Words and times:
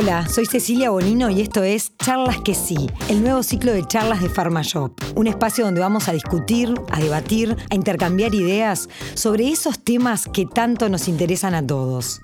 Hola, 0.00 0.28
soy 0.28 0.46
Cecilia 0.46 0.90
Bonino 0.90 1.28
y 1.28 1.40
esto 1.40 1.64
es 1.64 1.90
Charlas 1.96 2.40
que 2.42 2.54
sí, 2.54 2.88
el 3.08 3.20
nuevo 3.20 3.42
ciclo 3.42 3.72
de 3.72 3.84
charlas 3.84 4.22
de 4.22 4.28
PharmaShop, 4.28 4.92
un 5.16 5.26
espacio 5.26 5.64
donde 5.64 5.80
vamos 5.80 6.08
a 6.08 6.12
discutir, 6.12 6.72
a 6.92 7.00
debatir, 7.00 7.56
a 7.68 7.74
intercambiar 7.74 8.32
ideas 8.32 8.88
sobre 9.14 9.48
esos 9.48 9.80
temas 9.80 10.28
que 10.32 10.46
tanto 10.46 10.88
nos 10.88 11.08
interesan 11.08 11.52
a 11.56 11.66
todos. 11.66 12.20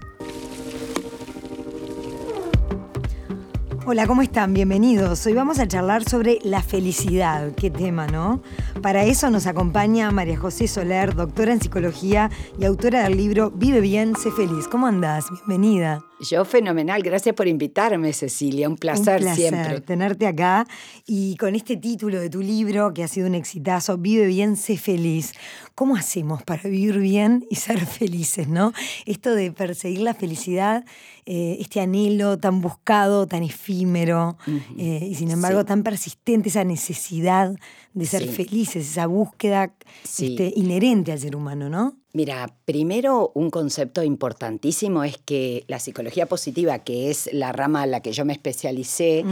Hola, 3.86 4.06
¿cómo 4.06 4.22
están? 4.22 4.54
Bienvenidos. 4.54 5.26
Hoy 5.26 5.32
vamos 5.32 5.58
a 5.58 5.66
charlar 5.66 6.08
sobre 6.08 6.38
la 6.44 6.62
felicidad. 6.62 7.56
Qué 7.56 7.70
tema, 7.70 8.06
¿no? 8.06 8.40
Para 8.82 9.02
eso 9.02 9.30
nos 9.30 9.48
acompaña 9.48 10.12
María 10.12 10.38
José 10.38 10.68
Soler, 10.68 11.16
doctora 11.16 11.52
en 11.52 11.60
psicología 11.60 12.30
y 12.56 12.66
autora 12.66 13.02
del 13.02 13.16
libro 13.16 13.50
Vive 13.50 13.80
bien, 13.80 14.14
sé 14.14 14.30
feliz. 14.30 14.68
¿Cómo 14.68 14.86
andás? 14.86 15.26
Bienvenida. 15.48 16.04
Yo 16.24 16.44
fenomenal, 16.44 17.02
gracias 17.02 17.34
por 17.34 17.46
invitarme 17.46 18.12
Cecilia, 18.12 18.68
un 18.68 18.76
placer, 18.76 19.16
un 19.16 19.22
placer 19.24 19.50
siempre. 19.50 19.80
tenerte 19.82 20.26
acá 20.26 20.66
y 21.06 21.36
con 21.36 21.54
este 21.54 21.76
título 21.76 22.18
de 22.18 22.30
tu 22.30 22.40
libro 22.40 22.94
que 22.94 23.04
ha 23.04 23.08
sido 23.08 23.26
un 23.26 23.34
exitazo, 23.34 23.98
Vive 23.98 24.26
bien, 24.26 24.56
sé 24.56 24.78
feliz. 24.78 25.32
¿Cómo 25.74 25.96
hacemos 25.96 26.42
para 26.42 26.62
vivir 26.62 26.98
bien 26.98 27.46
y 27.50 27.56
ser 27.56 27.84
felices, 27.86 28.48
no? 28.48 28.72
Esto 29.04 29.34
de 29.34 29.52
perseguir 29.52 30.00
la 30.00 30.14
felicidad, 30.14 30.84
eh, 31.26 31.58
este 31.60 31.80
anhelo 31.80 32.38
tan 32.38 32.60
buscado, 32.60 33.26
tan 33.26 33.42
efímero 33.42 34.38
eh, 34.78 35.06
y 35.10 35.14
sin 35.14 35.30
embargo 35.30 35.64
tan 35.64 35.82
persistente, 35.82 36.48
esa 36.48 36.64
necesidad 36.64 37.54
de 37.92 38.06
ser 38.06 38.26
felices, 38.28 38.88
esa 38.90 39.06
búsqueda 39.06 39.74
este, 40.04 40.52
inherente 40.56 41.12
al 41.12 41.18
ser 41.18 41.36
humano, 41.36 41.68
¿no? 41.68 42.03
Mira, 42.14 42.54
primero 42.64 43.32
un 43.34 43.50
concepto 43.50 44.04
importantísimo 44.04 45.02
es 45.02 45.18
que 45.18 45.64
la 45.66 45.80
psicología 45.80 46.26
positiva, 46.26 46.78
que 46.78 47.10
es 47.10 47.28
la 47.32 47.50
rama 47.50 47.82
a 47.82 47.86
la 47.86 48.02
que 48.02 48.12
yo 48.12 48.24
me 48.24 48.32
especialicé, 48.32 49.24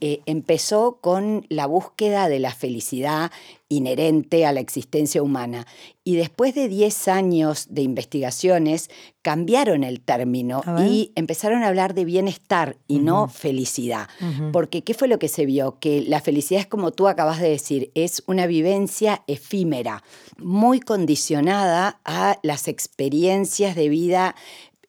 eh, 0.00 0.20
empezó 0.24 0.98
con 1.00 1.46
la 1.48 1.66
búsqueda 1.66 2.28
de 2.28 2.38
la 2.38 2.54
felicidad 2.54 3.32
inherente 3.68 4.46
a 4.46 4.52
la 4.52 4.60
existencia 4.60 5.22
humana. 5.22 5.66
Y 6.04 6.16
después 6.16 6.54
de 6.54 6.68
10 6.68 7.08
años 7.08 7.66
de 7.70 7.82
investigaciones, 7.82 8.88
cambiaron 9.22 9.84
el 9.84 10.00
término 10.00 10.62
y 10.78 11.12
empezaron 11.16 11.62
a 11.62 11.68
hablar 11.68 11.92
de 11.92 12.06
bienestar 12.06 12.78
y 12.86 12.98
no 12.98 13.28
felicidad. 13.28 14.08
Porque 14.52 14.82
¿qué 14.82 14.94
fue 14.94 15.08
lo 15.08 15.18
que 15.18 15.28
se 15.28 15.44
vio? 15.44 15.78
Que 15.78 16.00
la 16.00 16.20
felicidad 16.20 16.62
es 16.62 16.66
como 16.66 16.92
tú 16.92 17.08
acabas 17.08 17.40
de 17.40 17.50
decir, 17.50 17.90
es 17.94 18.22
una 18.26 18.46
vivencia 18.46 19.22
efímera, 19.26 20.02
muy 20.38 20.80
condicionada 20.80 22.00
a 22.04 22.38
las 22.42 22.68
experiencias 22.68 23.76
de 23.76 23.88
vida 23.90 24.34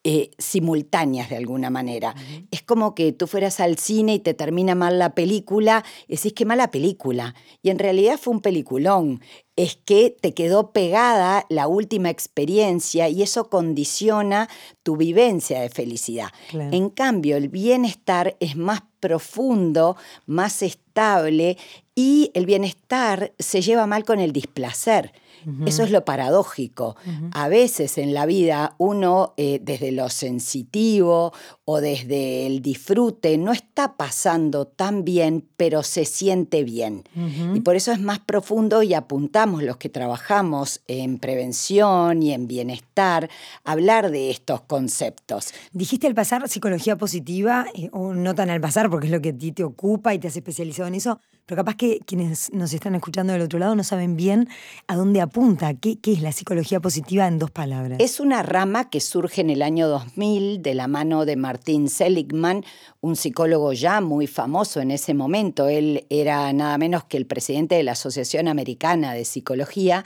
eh, 0.06 0.32
simultáneas 0.38 1.30
de 1.30 1.36
alguna 1.36 1.70
manera. 1.70 2.16
Es 2.52 2.62
como 2.62 2.96
que 2.96 3.12
tú 3.12 3.28
fueras 3.28 3.60
al 3.60 3.78
cine 3.78 4.14
y 4.14 4.20
te 4.20 4.34
termina 4.34 4.74
mal 4.74 4.98
la 4.98 5.14
película 5.14 5.84
y 6.08 6.16
decís 6.16 6.32
que 6.32 6.46
mala 6.46 6.72
película. 6.72 7.36
Y 7.62 7.70
en 7.70 7.80
realidad 7.80 8.18
fue 8.18 8.34
un 8.34 8.40
peliculón. 8.40 9.22
Es 9.58 9.76
que 9.76 10.16
te 10.22 10.34
quedó 10.34 10.72
pegada 10.72 11.46
la 11.50 11.68
última 11.68 12.10
experiencia 12.10 13.10
y 13.10 13.24
eso 13.24 13.50
condiciona 13.50 14.48
tu 14.84 14.96
vivencia 14.96 15.60
de 15.60 15.70
felicidad. 15.70 16.30
En 16.54 16.90
cambio, 16.90 17.36
el 17.36 17.50
bienestar 17.50 18.38
es 18.40 18.56
más 18.56 18.84
profundo, 19.02 19.98
más 20.26 20.62
estable 20.62 21.58
y 21.94 22.32
el 22.36 22.46
bienestar 22.46 23.34
se 23.38 23.62
lleva 23.62 23.86
mal 23.86 24.06
con 24.06 24.22
el 24.22 24.32
displacer. 24.32 25.12
Eso 25.66 25.84
es 25.84 25.92
lo 25.92 26.06
paradójico. 26.06 26.96
A 27.32 27.48
veces 27.48 27.98
en 27.98 28.14
la 28.14 28.26
vida 28.26 28.76
uno 28.78 29.34
eh, 29.38 29.60
desde 29.62 29.92
lo 29.92 30.10
sensitivo 30.10 31.34
o 31.66 31.82
desde 31.82 32.48
el 32.48 32.62
disfrute 32.62 33.38
no 33.38 33.52
está 33.52 33.96
pasando 33.96 34.66
tan 34.66 35.06
bien, 35.06 35.48
pero 35.58 35.84
se 35.84 36.06
siente 36.06 36.64
bien. 36.64 37.04
Y 37.54 37.62
por 37.62 37.76
eso 37.76 37.92
es 37.92 38.00
más 38.00 38.20
profundo 38.20 38.84
y 38.84 38.94
apuntamos 38.94 39.64
los 39.64 39.78
que 39.78 39.90
trabajamos 39.90 40.82
en 40.88 41.20
prevención 41.20 42.24
y 42.24 42.34
en 42.34 42.48
bienestar 42.48 43.30
a 43.64 43.72
hablar 43.72 44.12
de 44.12 44.32
estos 44.32 44.62
conceptos. 44.62 45.54
Dijiste 45.72 46.08
al 46.08 46.16
pasar 46.16 46.48
psicología 46.48 46.98
positiva, 46.98 47.66
eh, 47.74 47.90
o 47.92 48.14
no 48.14 48.36
tan 48.36 48.50
al 48.50 48.62
pasar 48.62 48.90
porque 48.90 49.08
es 49.08 49.12
lo 49.12 49.22
que 49.22 49.30
a 49.30 49.38
ti 49.38 49.52
te 49.52 49.64
ocupa 49.64 50.14
y 50.14 50.20
te 50.20 50.28
has 50.28 50.36
especializado 50.36 50.88
en 50.88 50.96
eso, 50.96 51.20
pero 51.50 51.62
capaz 51.62 51.78
que 51.78 52.00
quienes 52.06 52.54
nos 52.54 52.72
están 52.74 52.94
escuchando 52.94 53.34
del 53.34 53.42
otro 53.42 53.58
lado 53.58 53.74
no 53.74 53.84
saben 53.84 54.16
bien 54.16 54.48
a 54.86 54.96
dónde 54.96 55.20
apunta. 55.20 55.74
¿Qué, 55.74 55.98
es 56.06 56.22
la 56.22 56.32
psicología 56.32 56.80
positiva 56.80 57.26
en 57.26 57.40
dos 57.40 57.50
palabras? 57.50 58.00
Es 58.00 58.20
una 58.20 58.44
rama 58.44 58.92
que 58.92 59.00
surge 59.00 59.42
en 59.42 59.50
el 59.50 59.64
año 59.64 59.88
2000 59.88 60.62
de 60.62 60.76
la 60.76 60.88
mano 60.88 61.26
de 61.26 61.38
Martin 61.38 61.90
Seligman, 61.90 62.64
un 63.02 63.16
psicólogo 63.16 63.74
ya 63.74 64.00
muy 64.00 64.28
famoso 64.28 64.80
en 64.80 64.92
ese 64.92 65.16
momento. 65.16 65.68
Él 65.68 66.06
era 66.12 66.54
nada 66.54 66.78
menos 66.78 67.06
que 67.06 67.18
el 67.18 67.26
presidente 67.26 67.74
de 67.74 67.82
la 67.82 67.94
Asociación 67.94 68.48
Americana 68.48 69.16
de 69.16 69.26
Psicología. 69.26 70.06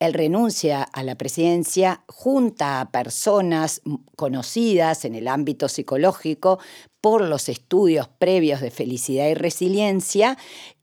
Él 0.00 0.12
renuncia 0.12 0.82
a 0.82 1.02
la 1.02 1.14
presidencia, 1.14 2.04
junta 2.08 2.80
a 2.80 2.90
personas 2.90 3.80
conocidas 4.16 5.04
en 5.04 5.14
el 5.14 5.28
ámbito 5.28 5.68
psicológico 5.68 6.58
por 7.00 7.22
los 7.22 7.48
estudios 7.48 8.08
previos 8.08 8.60
de 8.60 8.70
felicidad 8.70 9.28
y 9.28 9.34
resiliencia 9.34 10.36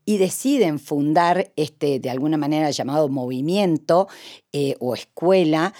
y 0.05 0.17
deciden 0.17 0.79
fundar 0.79 1.51
este, 1.55 1.99
de 1.99 2.09
alguna 2.09 2.37
manera 2.37 2.71
llamado 2.71 3.09
movimiento 3.09 4.07
eh, 4.53 4.75
o 4.79 4.95
escuela, 4.95 5.73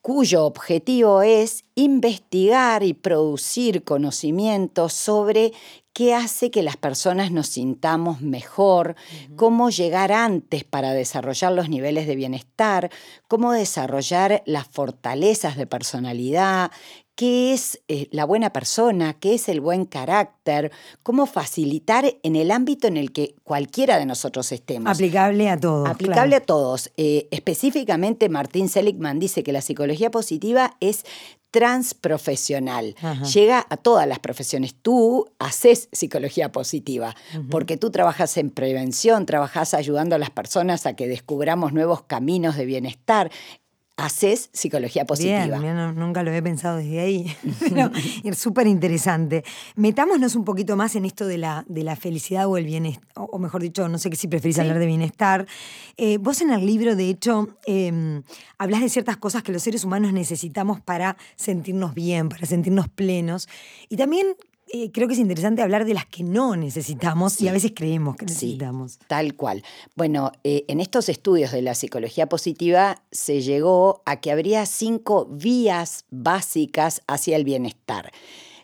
cuyo 0.00 0.44
objetivo 0.44 1.22
es 1.22 1.64
investigar 1.74 2.84
y 2.84 2.94
producir 2.94 3.82
conocimientos 3.82 4.92
sobre 4.92 5.52
qué 5.96 6.14
hace 6.14 6.50
que 6.50 6.62
las 6.62 6.76
personas 6.76 7.30
nos 7.30 7.46
sintamos 7.46 8.20
mejor, 8.20 8.96
cómo 9.34 9.70
llegar 9.70 10.12
antes 10.12 10.62
para 10.62 10.92
desarrollar 10.92 11.52
los 11.52 11.70
niveles 11.70 12.06
de 12.06 12.16
bienestar, 12.16 12.90
cómo 13.28 13.52
desarrollar 13.52 14.42
las 14.44 14.68
fortalezas 14.68 15.56
de 15.56 15.66
personalidad, 15.66 16.70
qué 17.16 17.54
es 17.54 17.80
eh, 17.88 18.08
la 18.12 18.26
buena 18.26 18.52
persona, 18.52 19.14
qué 19.14 19.34
es 19.34 19.48
el 19.48 19.62
buen 19.62 19.86
carácter, 19.86 20.70
cómo 21.02 21.24
facilitar 21.24 22.04
en 22.22 22.36
el 22.36 22.50
ámbito 22.50 22.86
en 22.86 22.98
el 22.98 23.10
que 23.10 23.34
cualquiera 23.42 23.98
de 23.98 24.04
nosotros 24.04 24.52
estemos. 24.52 24.92
Aplicable 24.92 25.48
a 25.48 25.58
todos. 25.58 25.88
Aplicable 25.88 26.36
a 26.36 26.40
todos. 26.40 26.92
Eh, 26.98 27.26
específicamente, 27.30 28.28
Martín 28.28 28.68
Seligman 28.68 29.18
dice 29.18 29.42
que 29.42 29.52
la 29.52 29.62
psicología 29.62 30.10
positiva 30.10 30.76
es 30.80 31.04
transprofesional. 31.50 32.94
Llega 33.32 33.66
a 33.68 33.76
todas 33.76 34.06
las 34.06 34.18
profesiones. 34.18 34.74
Tú 34.74 35.26
haces 35.38 35.88
psicología 35.92 36.52
positiva, 36.52 37.14
porque 37.50 37.76
tú 37.76 37.90
trabajas 37.90 38.36
en 38.36 38.50
prevención, 38.50 39.26
trabajas 39.26 39.74
ayudando 39.74 40.16
a 40.16 40.18
las 40.18 40.30
personas 40.30 40.86
a 40.86 40.94
que 40.94 41.08
descubramos 41.08 41.72
nuevos 41.72 42.02
caminos 42.02 42.56
de 42.56 42.66
bienestar 42.66 43.30
haces 43.96 44.50
psicología 44.52 45.06
positiva. 45.06 45.58
Bien, 45.58 45.94
nunca 45.94 46.22
lo 46.22 46.30
he 46.30 46.42
pensado 46.42 46.76
desde 46.76 47.00
ahí. 47.00 47.36
es 48.24 48.38
súper 48.38 48.66
interesante. 48.66 49.44
Metámonos 49.74 50.36
un 50.36 50.44
poquito 50.44 50.76
más 50.76 50.96
en 50.96 51.06
esto 51.06 51.26
de 51.26 51.38
la, 51.38 51.64
de 51.68 51.82
la 51.82 51.96
felicidad 51.96 52.46
o 52.46 52.56
el 52.56 52.66
bienestar, 52.66 53.04
o 53.14 53.38
mejor 53.38 53.62
dicho, 53.62 53.88
no 53.88 53.98
sé 53.98 54.14
si 54.14 54.28
preferís 54.28 54.58
hablar 54.58 54.78
de 54.78 54.86
bienestar. 54.86 55.46
Eh, 55.96 56.18
vos 56.18 56.40
en 56.42 56.50
el 56.50 56.66
libro, 56.66 56.94
de 56.94 57.08
hecho, 57.08 57.48
eh, 57.66 58.22
hablas 58.58 58.82
de 58.82 58.88
ciertas 58.88 59.16
cosas 59.16 59.42
que 59.42 59.52
los 59.52 59.62
seres 59.62 59.84
humanos 59.84 60.12
necesitamos 60.12 60.80
para 60.80 61.16
sentirnos 61.36 61.94
bien, 61.94 62.28
para 62.28 62.46
sentirnos 62.46 62.88
plenos. 62.88 63.48
Y 63.88 63.96
también 63.96 64.36
eh, 64.68 64.90
creo 64.90 65.06
que 65.06 65.14
es 65.14 65.20
interesante 65.20 65.62
hablar 65.62 65.84
de 65.84 65.94
las 65.94 66.06
que 66.06 66.24
no 66.24 66.56
necesitamos 66.56 67.40
y 67.40 67.48
a 67.48 67.52
veces 67.52 67.72
creemos 67.74 68.16
que 68.16 68.26
necesitamos. 68.26 68.98
tal 69.06 69.34
cual. 69.34 69.62
Bueno, 69.94 70.32
eh, 70.42 70.64
en 70.66 70.80
estos 70.80 71.08
estudios 71.08 71.52
de 71.52 71.62
la 71.62 71.74
psicología 71.74 72.28
positiva 72.28 73.02
se 73.12 73.42
llegó 73.42 74.02
a 74.06 74.16
que 74.20 74.32
habría 74.32 74.66
cinco 74.66 75.26
vías 75.26 76.04
básicas 76.10 77.02
hacia 77.06 77.36
el 77.36 77.44
bienestar. 77.44 78.10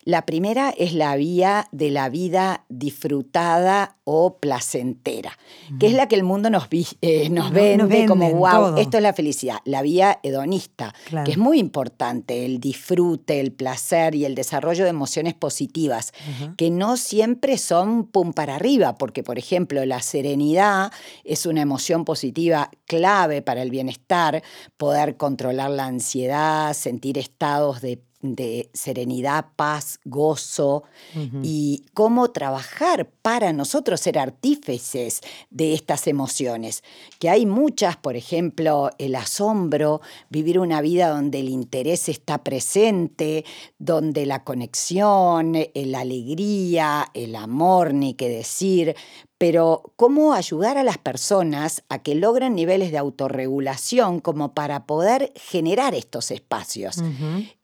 La 0.04 0.26
primera 0.26 0.70
es 0.70 0.94
la 0.94 1.14
vía 1.14 1.68
de 1.70 1.90
la 1.90 2.08
vida 2.08 2.64
disfrutada 2.68 3.98
o 4.02 4.38
placentera, 4.38 5.38
que 5.78 5.86
es 5.86 5.92
la 5.92 6.08
que 6.08 6.16
el 6.16 6.24
mundo 6.24 6.50
nos, 6.50 6.66
eh, 7.00 7.30
nos, 7.30 7.52
vende, 7.52 8.06
como, 8.06 8.28
wow, 8.32 8.76
esto 8.78 8.96
es 8.96 9.02
la 9.02 9.12
felicidad. 9.12 9.58
La 9.64 9.80
vía 9.80 10.18
hedonista, 10.24 10.92
que 11.24 11.30
es 11.30 11.38
muy 11.38 11.60
importante, 11.60 12.44
el 12.44 12.58
disfrute, 12.58 13.38
el 13.38 13.52
placer 13.52 14.16
y 14.16 14.24
el 14.24 14.34
desarrollo 14.34 14.82
de 14.82 14.90
emociones 14.90 15.34
positivas, 15.34 16.12
que 16.56 16.70
no 16.70 16.96
siempre 16.96 17.56
son 17.56 18.06
pum 18.06 18.32
para 18.32 18.56
arriba, 18.56 18.96
porque 18.98 19.22
por 19.22 19.38
ejemplo 19.38 19.84
la 19.86 20.02
serenidad 20.02 20.92
es 21.22 21.46
una 21.46 21.62
emoción 21.62 22.04
positiva 22.04 22.70
clave 22.86 23.40
para 23.40 23.62
el 23.62 23.70
bienestar, 23.70 24.42
poder 24.76 25.16
controlar 25.16 25.70
la 25.70 25.86
ansiedad, 25.86 26.74
sentir 26.74 27.18
estados 27.18 27.80
de 27.82 28.02
de 28.22 28.70
serenidad, 28.72 29.46
paz, 29.56 30.00
gozo 30.04 30.84
y 31.42 31.84
cómo 31.92 32.30
trabajar 32.30 33.10
para 33.20 33.52
nosotros 33.52 34.00
ser 34.00 34.18
artífices 34.18 35.20
de 35.50 35.74
estas 35.74 36.06
emociones. 36.06 36.82
Que 37.18 37.28
hay 37.28 37.46
muchas, 37.46 37.96
por 37.96 38.16
ejemplo, 38.16 38.90
el 38.98 39.16
asombro, 39.16 40.00
vivir 40.30 40.58
una 40.58 40.80
vida 40.80 41.08
donde 41.08 41.40
el 41.40 41.48
interés 41.48 42.08
está 42.08 42.38
presente, 42.38 43.44
donde 43.78 44.24
la 44.24 44.44
conexión, 44.44 45.54
la 45.74 46.00
alegría, 46.00 47.10
el 47.14 47.34
amor, 47.34 47.92
ni 47.92 48.14
qué 48.14 48.28
decir, 48.28 48.94
pero 49.42 49.92
cómo 49.96 50.34
ayudar 50.34 50.78
a 50.78 50.84
las 50.84 50.98
personas 50.98 51.82
a 51.88 51.98
que 51.98 52.14
logren 52.14 52.54
niveles 52.54 52.92
de 52.92 52.98
autorregulación 52.98 54.20
como 54.20 54.54
para 54.54 54.86
poder 54.86 55.32
generar 55.34 55.96
estos 55.96 56.30
espacios. 56.30 57.02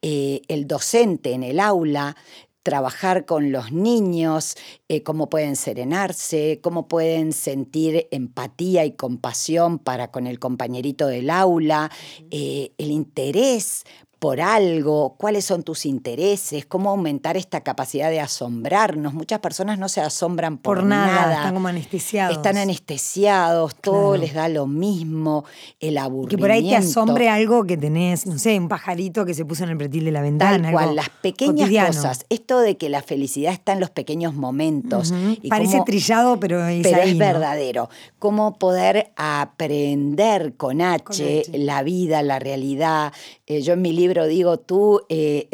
Eh, 0.03 0.43
el 0.49 0.67
docente 0.67 1.35
en 1.35 1.45
el 1.45 1.61
aula, 1.61 2.17
trabajar 2.65 3.27
con 3.27 3.53
los 3.53 3.71
niños, 3.71 4.57
eh, 4.89 5.03
cómo 5.03 5.29
pueden 5.29 5.57
serenarse, 5.57 6.61
cómo 6.63 6.89
pueden 6.89 7.33
sentir 7.33 8.09
empatía 8.11 8.85
y 8.85 8.93
compasión 8.93 9.79
para 9.79 10.11
con 10.11 10.27
el 10.27 10.39
compañerito 10.39 11.07
del 11.07 11.29
aula, 11.29 11.91
eh, 12.31 12.73
el 12.79 12.91
interés 12.91 13.85
por 14.19 14.41
algo, 14.41 15.15
cuáles 15.17 15.45
son 15.45 15.63
tus 15.63 15.87
intereses, 15.87 16.67
cómo 16.67 16.91
aumentar 16.91 17.37
esta 17.37 17.61
capacidad 17.61 18.11
de 18.11 18.21
asombrarnos. 18.21 19.15
Muchas 19.15 19.39
personas 19.39 19.79
no 19.79 19.89
se 19.89 20.01
asombran 20.01 20.59
por, 20.59 20.83
nada, 20.83 21.35
Están 21.35 21.55
como 21.55 21.69
anestesiados. 21.69 22.37
Están 22.37 22.57
anestesiados, 22.57 23.77
todo 23.77 24.17
les 24.17 24.35
da 24.35 24.49
lo 24.49 24.67
mismo, 24.67 25.45
el 25.79 25.99
aburrimiento. 25.99 26.37
Que 26.37 26.41
por 26.41 26.51
ahí 26.51 26.69
te 26.69 26.77
asombre 26.77 27.29
algo 27.29 27.65
que 27.65 27.77
tenés, 27.77 28.27
no 28.27 28.39
sé, 28.39 28.59
un 28.59 28.69
pajarito 28.69 29.25
que 29.25 29.35
se 29.35 29.45
puso 29.45 29.63
en 29.65 29.71
el 29.71 29.77
pretil 29.77 30.05
de 30.05 30.13
la 30.13 30.23
ventana. 30.23 30.63
Tal 30.65 30.73
cual, 30.73 30.97
las 30.97 31.11
pequeñas 31.11 31.71
cosas. 31.87 32.27
Esto 32.29 32.59
de 32.59 32.77
que 32.77 32.89
la 32.89 33.03
felicidad 33.03 33.53
está 33.53 33.73
en 33.73 33.81
los 33.81 33.91
pequeños 33.91 34.35
momentos. 34.35 34.78
Parece 35.49 35.81
trillado, 35.85 36.39
pero 36.39 36.67
es, 36.67 36.83
pero 36.83 37.03
es 37.03 37.17
verdadero. 37.17 37.89
Cómo 38.19 38.59
poder 38.59 39.13
aprender 39.17 40.55
con 40.57 40.81
H, 40.81 41.45
la 41.53 41.83
vida, 41.83 42.23
la 42.23 42.39
realidad. 42.39 43.13
Eh, 43.47 43.63
yo 43.63 43.75
en 43.75 43.83
mi 43.83 43.93
libro 43.93 44.27
digo, 44.27 44.59
tú 44.59 45.03
eh, 45.09 45.49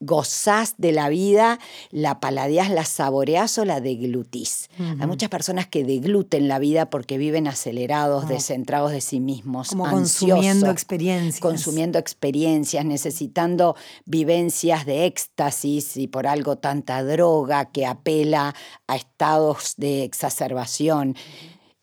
gozás 0.00 0.74
de 0.78 0.92
la 0.92 1.10
vida, 1.10 1.58
la 1.90 2.20
paladeás, 2.20 2.70
la 2.70 2.84
saboreás 2.84 3.58
o 3.58 3.66
la 3.66 3.80
deglutís. 3.80 4.68
Hay 4.78 5.06
muchas 5.06 5.28
personas 5.28 5.66
que 5.66 5.84
degluten 5.84 6.48
la 6.48 6.58
vida 6.58 6.88
porque 6.88 7.18
viven 7.18 7.46
acelerados, 7.46 8.26
descentrados 8.26 8.92
de 8.92 9.02
sí 9.02 9.20
mismos, 9.20 9.68
como 9.68 9.88
consumiendo 9.88 10.70
experiencias. 10.70 11.40
Consumiendo 11.40 11.98
experiencias, 11.98 12.84
necesitando 12.84 13.76
vivencias 14.06 14.86
de 14.86 15.04
éxtasis 15.04 15.98
y 15.98 16.08
por 16.08 16.26
algo 16.26 16.56
tanta 16.56 17.04
droga 17.04 17.66
que 17.66 17.84
apela 17.84 18.54
a 18.86 18.96
estados 18.96 19.74
de 19.76 20.04
exacerbación. 20.04 21.14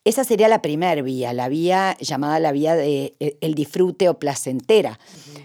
Esa 0.04 0.24
sería 0.24 0.48
la 0.48 0.62
primera 0.62 1.00
vía, 1.02 1.32
la 1.32 1.48
vía 1.48 1.96
llamada 2.00 2.40
la 2.40 2.50
vía 2.50 2.74
del 2.74 3.14
de, 3.20 3.38
el 3.40 3.54
disfrute 3.54 4.08
o 4.08 4.18
placentera. 4.18 4.98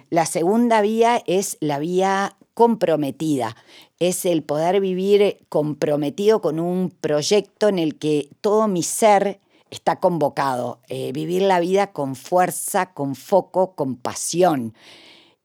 La 0.09 0.25
segunda 0.25 0.81
vía 0.81 1.21
es 1.27 1.57
la 1.59 1.79
vía 1.79 2.37
comprometida, 2.53 3.55
es 3.99 4.25
el 4.25 4.43
poder 4.43 4.79
vivir 4.79 5.45
comprometido 5.49 6.41
con 6.41 6.59
un 6.59 6.89
proyecto 6.89 7.67
en 7.67 7.79
el 7.79 7.97
que 7.97 8.29
todo 8.41 8.67
mi 8.67 8.83
ser 8.83 9.39
está 9.69 9.99
convocado, 9.99 10.79
eh, 10.87 11.11
vivir 11.13 11.41
la 11.41 11.59
vida 11.59 11.91
con 11.91 12.15
fuerza, 12.15 12.93
con 12.93 13.15
foco, 13.15 13.73
con 13.75 13.95
pasión 13.95 14.73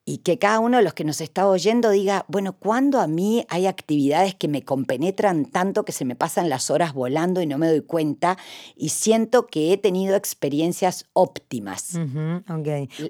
y 0.09 0.19
que 0.19 0.39
cada 0.39 0.59
uno 0.59 0.79
de 0.79 0.83
los 0.83 0.95
que 0.95 1.05
nos 1.05 1.21
está 1.21 1.47
oyendo 1.47 1.91
diga, 1.91 2.25
bueno, 2.29 2.55
¿cuándo 2.55 2.99
a 2.99 3.07
mí 3.07 3.45
hay 3.51 3.67
actividades 3.67 4.35
que 4.35 4.49
me 4.49 4.63
compenetran 4.63 5.45
tanto 5.45 5.85
que 5.85 5.93
se 5.93 6.07
me 6.07 6.17
pasan 6.17 6.49
las 6.49 6.71
horas 6.71 6.95
volando 6.95 7.43
y 7.43 7.47
no 7.47 7.59
me 7.59 7.69
doy 7.69 7.83
cuenta 7.83 8.39
y 8.75 8.89
siento 8.89 9.47
que 9.47 9.71
he 9.71 9.77
tenido 9.77 10.17
experiencias 10.17 11.05
óptimas? 11.13 11.99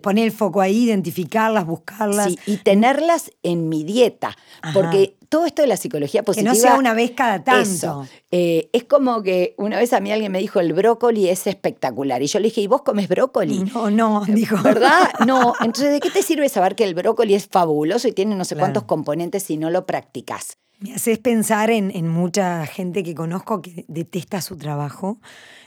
Poner 0.03 0.25
el 0.25 0.33
foco 0.33 0.61
ahí, 0.61 0.87
identificarlas, 0.87 1.67
buscarlas. 1.67 2.33
Sí, 2.33 2.39
y 2.47 2.56
tenerlas 2.56 3.31
en 3.44 3.69
mi 3.69 3.85
dieta, 3.85 4.37
porque 4.75 5.18
todo 5.29 5.47
esto 5.47 5.63
de 5.63 5.69
la 5.69 5.77
psicología 5.77 6.23
positiva. 6.23 6.53
Que 6.53 6.57
no 6.57 6.63
sea 6.63 6.77
una 6.77 6.95
vez 6.95 7.13
cada 7.13 7.45
tanto. 7.45 8.07
Eh, 8.31 8.71
es 8.73 8.85
como 8.85 9.23
que 9.23 9.55
una 9.59 9.79
vez 9.79 9.93
a 9.93 10.01
mí 10.01 10.11
alguien 10.11 10.33
me 10.33 10.39
dijo, 10.39 10.61
el 10.61 10.73
brócoli 10.73 11.29
es 11.29 11.47
espectacular. 11.47 12.23
Y 12.23 12.27
yo 12.27 12.39
le 12.39 12.47
dije, 12.47 12.61
¿y 12.61 12.67
vos 12.67 12.83
comes 12.83 13.09
brócoli? 13.09 13.65
No, 13.75 13.91
no, 13.91 14.25
eh, 14.25 14.33
dijo. 14.33 14.57
¿Verdad? 14.63 15.11
No. 15.27 15.55
Entonces, 15.61 15.93
¿de 15.93 16.01
qué 16.01 16.11
te 16.11 16.23
sirve 16.23 16.49
saber 16.49 16.75
que 16.75 16.85
el 16.85 16.95
brócoli 16.95 17.35
es 17.35 17.49
fabuloso 17.49 18.09
y 18.09 18.13
tiene 18.13 18.35
no 18.35 18.45
sé 18.45 18.57
cuántos 18.57 18.85
componentes 18.85 19.43
si 19.43 19.57
no 19.57 19.69
lo 19.69 19.85
practicas? 19.85 20.57
Me 20.81 20.95
haces 20.95 21.19
pensar 21.19 21.71
en, 21.71 22.09
mucha 22.09 22.65
gente 22.67 23.03
que 23.03 23.15
conozco 23.15 23.61
que 23.61 23.85
detesta 23.89 24.41
su 24.41 24.57
trabajo. 24.57 25.19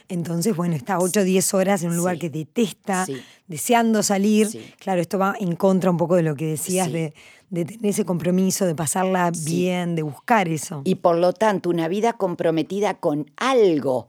Entonces, 0.08 0.56
bueno, 0.56 0.74
está 0.74 0.98
8 0.98 1.20
o 1.20 1.24
10 1.24 1.54
horas 1.54 1.82
en 1.82 1.90
un 1.90 1.96
lugar 1.96 2.18
que 2.18 2.30
detesta, 2.30 3.06
deseando 3.46 4.02
salir. 4.02 4.48
Claro, 4.78 5.00
esto 5.00 5.18
va 5.18 5.34
en 5.38 5.54
contra 5.54 5.90
un 5.90 5.98
poco 5.98 6.16
de 6.16 6.22
lo 6.22 6.34
que 6.34 6.46
decías 6.46 6.90
de, 6.90 7.12
tener 7.52 7.78
ese 7.82 8.04
compromiso, 8.04 8.66
de 8.66 8.74
pasarla 8.74 9.30
bien, 9.44 9.94
de 9.94 10.02
buscar 10.02 10.48
eso. 10.48 10.82
Y 10.84 10.96
por 10.96 11.16
lo 11.16 11.32
tanto, 11.32 11.70
una 11.70 11.88
vida 11.88 12.14
comprometida 12.14 12.94
con 12.94 13.30
algo 13.36 14.08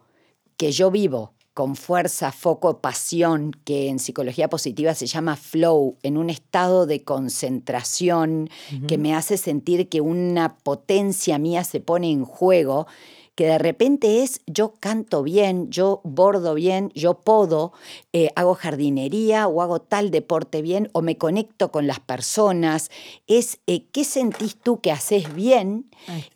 que 0.57 0.71
yo 0.71 0.91
vivo, 0.91 1.33
con 1.53 1.75
fuerza, 1.75 2.31
foco, 2.31 2.79
pasión, 2.79 3.51
que 3.63 3.89
en 3.89 3.99
psicología 3.99 4.49
positiva 4.49 4.95
se 4.95 5.05
llama 5.05 5.35
flow, 5.35 5.97
en 6.01 6.17
un 6.17 6.29
estado 6.29 6.85
de 6.85 7.03
concentración 7.03 8.49
que 8.87 8.97
me 8.97 9.13
hace 9.13 9.37
sentir 9.37 9.87
que 9.89 10.01
una 10.01 10.57
potencia 10.57 11.37
mía 11.37 11.63
se 11.63 11.79
pone 11.79 12.11
en 12.11 12.25
juego 12.25 12.87
que 13.35 13.45
de 13.45 13.57
repente 13.57 14.23
es 14.23 14.41
yo 14.45 14.73
canto 14.79 15.23
bien, 15.23 15.69
yo 15.69 16.01
bordo 16.03 16.53
bien, 16.53 16.91
yo 16.93 17.15
puedo, 17.15 17.73
eh, 18.11 18.29
hago 18.35 18.53
jardinería 18.55 19.47
o 19.47 19.61
hago 19.61 19.79
tal 19.79 20.11
deporte 20.11 20.61
bien 20.61 20.89
o 20.93 21.01
me 21.01 21.17
conecto 21.17 21.71
con 21.71 21.87
las 21.87 21.99
personas. 21.99 22.91
Es 23.27 23.59
eh, 23.67 23.85
qué 23.91 24.03
sentís 24.03 24.55
tú 24.55 24.81
que 24.81 24.91
haces 24.91 25.33
bien 25.33 25.89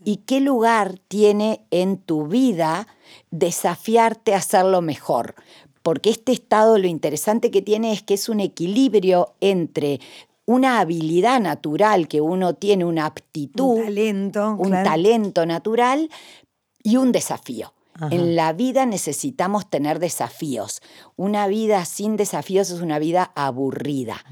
y 0.03 0.17
qué 0.17 0.39
lugar 0.39 0.99
tiene 1.07 1.61
en 1.71 1.97
tu 1.97 2.27
vida 2.27 2.87
desafiarte 3.31 4.33
a 4.33 4.37
hacerlo 4.37 4.81
mejor 4.81 5.35
porque 5.83 6.09
este 6.09 6.33
estado 6.33 6.77
lo 6.77 6.87
interesante 6.87 7.49
que 7.49 7.61
tiene 7.61 7.93
es 7.93 8.03
que 8.03 8.15
es 8.15 8.27
un 8.27 8.41
equilibrio 8.41 9.35
entre 9.39 10.01
una 10.45 10.79
habilidad 10.79 11.39
natural 11.41 12.07
que 12.07 12.21
uno 12.21 12.55
tiene, 12.55 12.85
una 12.85 13.05
aptitud, 13.05 13.77
un 13.77 13.83
talento, 13.83 14.55
un 14.57 14.71
talento 14.71 15.45
natural, 15.45 16.09
y 16.87 16.95
un 16.95 17.11
desafío. 17.11 17.73
En 18.11 18.35
la 18.35 18.53
vida 18.53 18.85
necesitamos 18.85 19.69
tener 19.69 19.99
desafíos. 19.99 20.81
Una 21.15 21.47
vida 21.47 21.83
sin 21.85 22.15
desafíos 22.15 22.69
es 22.69 22.81
una 22.81 22.99
vida 22.99 23.31
aburrida. 23.35 24.23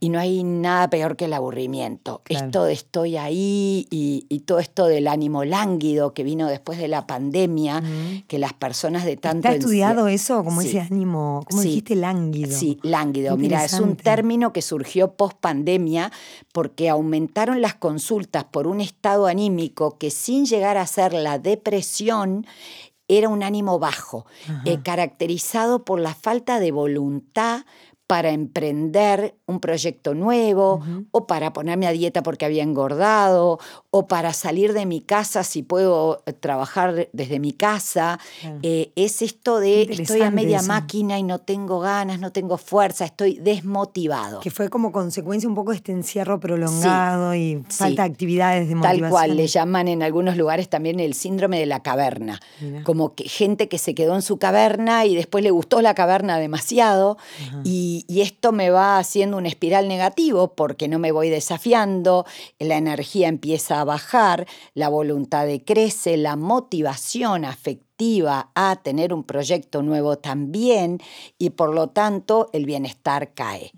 Y 0.00 0.08
no 0.08 0.18
hay 0.18 0.42
nada 0.42 0.90
peor 0.90 1.16
que 1.16 1.26
el 1.26 1.32
aburrimiento. 1.32 2.22
Esto 2.28 2.64
de 2.64 2.72
estoy 2.72 3.16
ahí 3.16 3.86
y, 3.90 4.40
todo 4.46 4.58
esto 4.58 4.86
del 4.86 5.06
ánimo 5.06 5.44
lánguido 5.44 6.12
que 6.12 6.24
vino 6.24 6.48
después 6.48 6.78
de 6.78 6.88
la 6.88 7.06
pandemia, 7.06 7.82
que 8.26 8.38
las 8.38 8.52
personas 8.52 9.04
de 9.04 9.16
tanto... 9.16 9.48
¿Está 9.48 9.58
estudiado 9.58 10.08
eso 10.08 10.42
como 10.42 10.60
ese 10.62 10.80
ánimo? 10.80 11.44
¿Cómo 11.48 11.62
dijiste 11.62 11.94
lánguido? 11.94 12.56
Sí, 12.56 12.78
lánguido. 12.82 13.36
Mira, 13.36 13.64
es 13.64 13.74
un 13.74 13.96
término 13.96 14.52
que 14.52 14.62
surgió 14.62 15.12
post 15.12 15.36
pandemia 15.38 16.10
porque 16.52 16.88
aumentaron 16.88 17.60
las 17.60 17.74
consultas 17.74 18.44
por 18.44 18.66
un 18.66 18.80
estado 18.80 19.26
anímico 19.26 19.98
que 19.98 20.10
sin 20.10 20.46
llegar 20.46 20.76
a 20.76 20.86
ser 20.86 21.12
la 21.12 21.38
depresión 21.38 22.46
era 23.10 23.28
un 23.28 23.42
ánimo 23.42 23.78
bajo, 23.78 24.24
eh, 24.64 24.82
caracterizado 24.82 25.84
por 25.84 26.00
la 26.00 26.14
falta 26.14 26.60
de 26.60 26.70
voluntad 26.70 27.64
para 28.06 28.30
emprender 28.30 29.36
un 29.50 29.60
proyecto 29.60 30.14
nuevo 30.14 30.80
o 31.10 31.26
para 31.26 31.52
ponerme 31.52 31.86
a 31.86 31.92
dieta 31.92 32.22
porque 32.22 32.44
había 32.44 32.62
engordado 32.62 33.58
o 33.90 34.06
para 34.06 34.32
salir 34.32 34.72
de 34.72 34.86
mi 34.86 35.00
casa 35.00 35.44
si 35.44 35.62
puedo 35.62 36.22
eh, 36.26 36.32
trabajar 36.32 37.08
desde 37.12 37.38
mi 37.40 37.52
casa. 37.52 38.18
Eh, 38.62 38.92
es 38.96 39.22
esto 39.22 39.60
de 39.60 39.82
estoy 39.82 40.22
a 40.22 40.30
media 40.30 40.62
máquina 40.62 41.18
y 41.18 41.22
no 41.22 41.40
tengo 41.40 41.80
ganas, 41.80 42.20
no 42.20 42.32
tengo 42.32 42.56
fuerza, 42.56 43.04
estoy 43.04 43.38
desmotivado. 43.38 44.40
Que 44.40 44.50
fue 44.50 44.68
como 44.68 44.92
consecuencia 44.92 45.48
un 45.48 45.54
poco 45.54 45.72
de 45.72 45.78
este 45.78 45.92
encierro 45.92 46.38
prolongado 46.38 47.34
y 47.34 47.62
falta 47.68 48.02
de 48.04 48.10
actividades 48.10 48.68
de 48.68 48.76
motivación. 48.76 49.02
Tal 49.02 49.10
cual, 49.10 49.36
le 49.36 49.46
llaman 49.46 49.88
en 49.88 50.02
algunos 50.02 50.36
lugares 50.36 50.68
también 50.68 51.00
el 51.00 51.14
síndrome 51.14 51.58
de 51.58 51.66
la 51.66 51.82
caverna. 51.82 52.40
Como 52.84 53.14
que 53.14 53.28
gente 53.28 53.68
que 53.68 53.78
se 53.78 53.94
quedó 53.94 54.14
en 54.14 54.22
su 54.22 54.38
caverna 54.38 55.04
y 55.06 55.16
después 55.16 55.42
le 55.42 55.50
gustó 55.50 55.82
la 55.82 55.94
caverna 55.94 56.38
demasiado 56.38 57.16
y 57.64 57.80
y, 58.08 58.20
esto 58.20 58.52
me 58.52 58.70
va 58.70 58.98
haciendo 58.98 59.36
un 59.40 59.46
espiral 59.46 59.88
negativo 59.88 60.54
porque 60.54 60.86
no 60.86 60.98
me 60.98 61.12
voy 61.12 61.30
desafiando, 61.30 62.26
la 62.58 62.76
energía 62.76 63.28
empieza 63.28 63.80
a 63.80 63.84
bajar, 63.84 64.46
la 64.74 64.88
voluntad 64.88 65.46
decrece, 65.46 66.16
la 66.16 66.36
motivación 66.36 67.44
afectiva 67.44 67.90
a 68.54 68.76
tener 68.82 69.12
un 69.12 69.24
proyecto 69.24 69.82
nuevo 69.82 70.16
también 70.16 71.00
y 71.38 71.50
por 71.50 71.74
lo 71.74 71.88
tanto 71.88 72.48
el 72.52 72.64
bienestar 72.64 73.34
cae. 73.34 73.72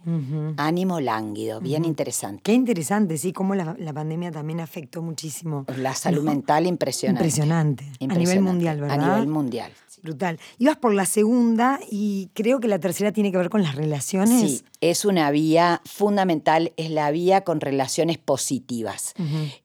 Ánimo 0.56 1.00
lánguido, 1.00 1.60
bien 1.60 1.84
interesante. 1.84 2.42
Qué 2.44 2.52
interesante, 2.52 3.18
sí, 3.18 3.32
cómo 3.32 3.54
la, 3.54 3.92
pandemia 3.92 4.30
también 4.30 4.60
afectó 4.60 5.02
muchísimo. 5.02 5.64
La 5.76 5.94
salud 5.94 6.22
mental 6.22 6.66
impresionante. 6.66 7.22
impresionante. 7.22 7.84
A 8.08 8.14
nivel 8.14 8.40
mundial, 8.42 8.80
¿verdad? 8.80 9.00
A 9.00 9.14
nivel 9.14 9.28
mundial. 9.28 9.72
Brutal. 10.02 10.40
Ibas 10.58 10.78
por 10.78 10.94
la 10.94 11.06
segunda 11.06 11.78
y 11.88 12.30
creo 12.34 12.58
que 12.58 12.66
la 12.66 12.80
tercera 12.80 13.12
tiene 13.12 13.30
que 13.30 13.38
ver 13.38 13.50
con 13.50 13.62
las 13.62 13.76
relaciones. 13.76 14.50
Sí, 14.50 14.64
es 14.80 15.04
una 15.04 15.30
vía 15.30 15.80
fundamental, 15.84 16.72
es 16.76 16.90
la 16.90 17.12
vía 17.12 17.42
con 17.42 17.60
relaciones 17.60 18.18
positivas, 18.18 19.14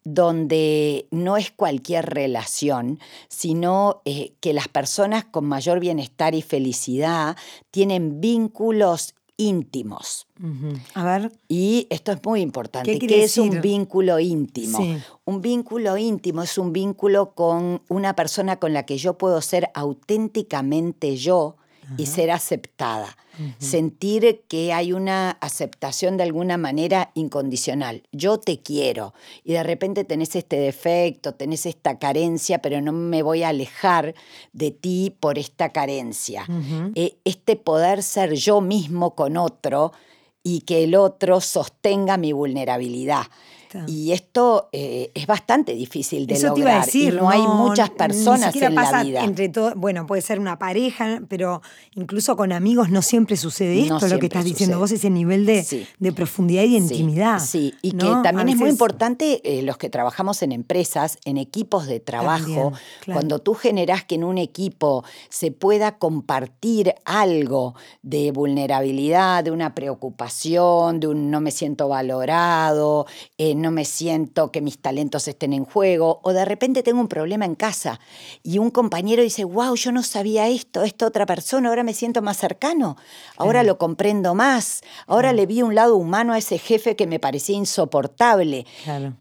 donde 0.03 1.07
no 1.09 1.37
es 1.37 1.49
cualquier 1.49 2.05
relación, 2.05 2.99
sino 3.29 4.03
eh, 4.05 4.33
que 4.39 4.53
las 4.53 4.67
personas 4.67 5.25
con 5.25 5.45
mayor 5.45 5.79
bienestar 5.79 6.35
y 6.35 6.43
felicidad 6.43 7.35
tienen 7.71 8.21
vínculos 8.21 9.15
íntimos. 9.37 10.27
A 10.93 11.03
ver. 11.05 11.31
Y 11.47 11.87
esto 11.89 12.11
es 12.11 12.19
muy 12.23 12.41
importante. 12.41 12.97
¿Qué, 12.99 13.23
es 13.23 13.37
un 13.37 13.61
vínculo 13.61 14.19
íntimo? 14.19 14.79
Un 15.25 15.41
vínculo 15.41 15.97
íntimo 15.97 16.41
es 16.43 16.57
un 16.57 16.73
vínculo 16.73 17.33
con 17.33 17.81
una 17.87 18.15
persona 18.15 18.57
con 18.57 18.73
la 18.73 18.85
que 18.85 18.97
yo 18.97 19.17
puedo 19.17 19.41
ser 19.41 19.69
auténticamente 19.73 21.15
yo 21.15 21.55
y 21.97 22.07
ser 22.07 22.31
aceptada. 22.31 23.15
Sentir 23.59 24.41
que 24.47 24.73
hay 24.73 24.93
una 24.93 25.29
aceptación 25.29 26.17
de 26.17 26.23
alguna 26.23 26.57
manera 26.57 27.11
incondicional. 27.13 28.01
Yo 28.11 28.39
te 28.39 28.63
quiero 28.63 29.13
y 29.43 29.53
de 29.53 29.61
repente 29.61 30.03
tenés 30.03 30.35
este 30.35 30.55
defecto, 30.55 31.35
tenés 31.35 31.67
esta 31.67 31.99
carencia, 31.99 32.63
pero 32.63 32.81
no 32.81 32.91
me 32.93 33.21
voy 33.21 33.43
a 33.43 33.49
alejar 33.49 34.15
de 34.53 34.71
ti 34.71 35.15
por 35.19 35.37
esta 35.37 35.69
carencia. 35.69 36.47
Eh, 36.95 37.17
este 37.25 37.55
poder 37.55 38.01
ser 38.01 38.33
yo 38.33 38.59
mismo 38.59 39.13
con 39.13 39.37
otro 39.37 39.93
y 40.41 40.61
que 40.61 40.85
el 40.85 40.95
otro 40.95 41.39
sostenga 41.39 42.17
mi 42.17 42.31
vulnerabilidad. 42.31 43.27
Y 43.87 44.11
esto 44.11 44.69
eh, 44.71 45.11
es 45.13 45.27
bastante 45.27 45.73
difícil 45.73 46.27
de 46.27 46.35
Eso 46.35 46.47
lograr. 46.47 46.85
decir, 46.85 47.13
y 47.13 47.17
no, 47.17 47.29
hay 47.29 47.41
muchas 47.41 47.89
personas 47.89 48.55
en 48.55 48.75
la 48.75 49.03
vida. 49.03 49.23
Entre 49.23 49.49
todo, 49.49 49.73
bueno, 49.75 50.05
puede 50.07 50.21
ser 50.21 50.39
una 50.39 50.57
pareja, 50.57 51.21
pero 51.27 51.61
incluso 51.95 52.35
con 52.35 52.51
amigos 52.51 52.89
no 52.89 53.01
siempre 53.01 53.37
sucede 53.37 53.81
esto, 53.81 54.07
lo 54.07 54.19
que 54.19 54.27
estás 54.27 54.45
diciendo 54.45 54.79
vos, 54.79 54.91
ese 54.91 55.09
nivel 55.09 55.45
de, 55.45 55.87
de 55.99 56.11
profundidad 56.11 56.63
y 56.63 56.71
de 56.71 56.77
intimidad. 56.77 57.39
Sí, 57.39 57.73
y 57.81 57.91
que 57.91 58.07
también 58.23 58.49
es 58.49 58.57
muy 58.57 58.69
importante 58.69 59.41
eh, 59.43 59.61
los 59.61 59.77
que 59.77 59.89
trabajamos 59.89 60.41
en 60.41 60.51
empresas, 60.51 61.17
en 61.25 61.37
equipos 61.37 61.87
de 61.87 61.99
trabajo, 61.99 62.73
cuando 63.05 63.39
tú 63.39 63.53
generas 63.53 64.03
que 64.03 64.15
en 64.15 64.23
un 64.23 64.37
equipo 64.37 65.03
se 65.29 65.51
pueda 65.51 65.97
compartir 65.97 66.95
algo 67.05 67.75
de 68.01 68.31
vulnerabilidad, 68.31 69.43
de 69.43 69.51
una 69.51 69.75
preocupación, 69.75 70.99
de 70.99 71.07
un 71.07 71.31
no 71.31 71.41
me 71.41 71.51
siento 71.51 71.87
valorado, 71.87 73.05
eh, 73.37 73.55
no 73.57 73.71
me 73.71 73.85
siento 73.85 74.51
que 74.51 74.61
mis 74.61 74.79
talentos 74.79 75.27
estén 75.27 75.53
en 75.53 75.65
juego, 75.65 76.19
o 76.23 76.33
de 76.33 76.45
repente 76.45 76.83
tengo 76.83 76.99
un 76.99 77.07
problema 77.07 77.45
en 77.45 77.55
casa 77.55 77.99
y 78.43 78.57
un 78.59 78.71
compañero 78.71 79.23
dice, 79.23 79.43
wow, 79.43 79.75
yo 79.75 79.91
no 79.91 80.03
sabía 80.03 80.47
esto, 80.47 80.83
esta 80.83 81.05
otra 81.05 81.25
persona, 81.25 81.69
ahora 81.69 81.83
me 81.83 81.93
siento 81.93 82.21
más 82.21 82.37
cercano, 82.37 82.97
ahora 83.37 83.63
lo 83.63 83.77
comprendo 83.77 84.35
más, 84.35 84.81
ahora 85.07 85.33
le 85.33 85.45
vi 85.45 85.61
un 85.61 85.75
lado 85.75 85.95
humano 85.95 86.33
a 86.33 86.37
ese 86.37 86.57
jefe 86.57 86.95
que 86.95 87.07
me 87.07 87.19
parecía 87.19 87.55
insoportable. 87.55 88.65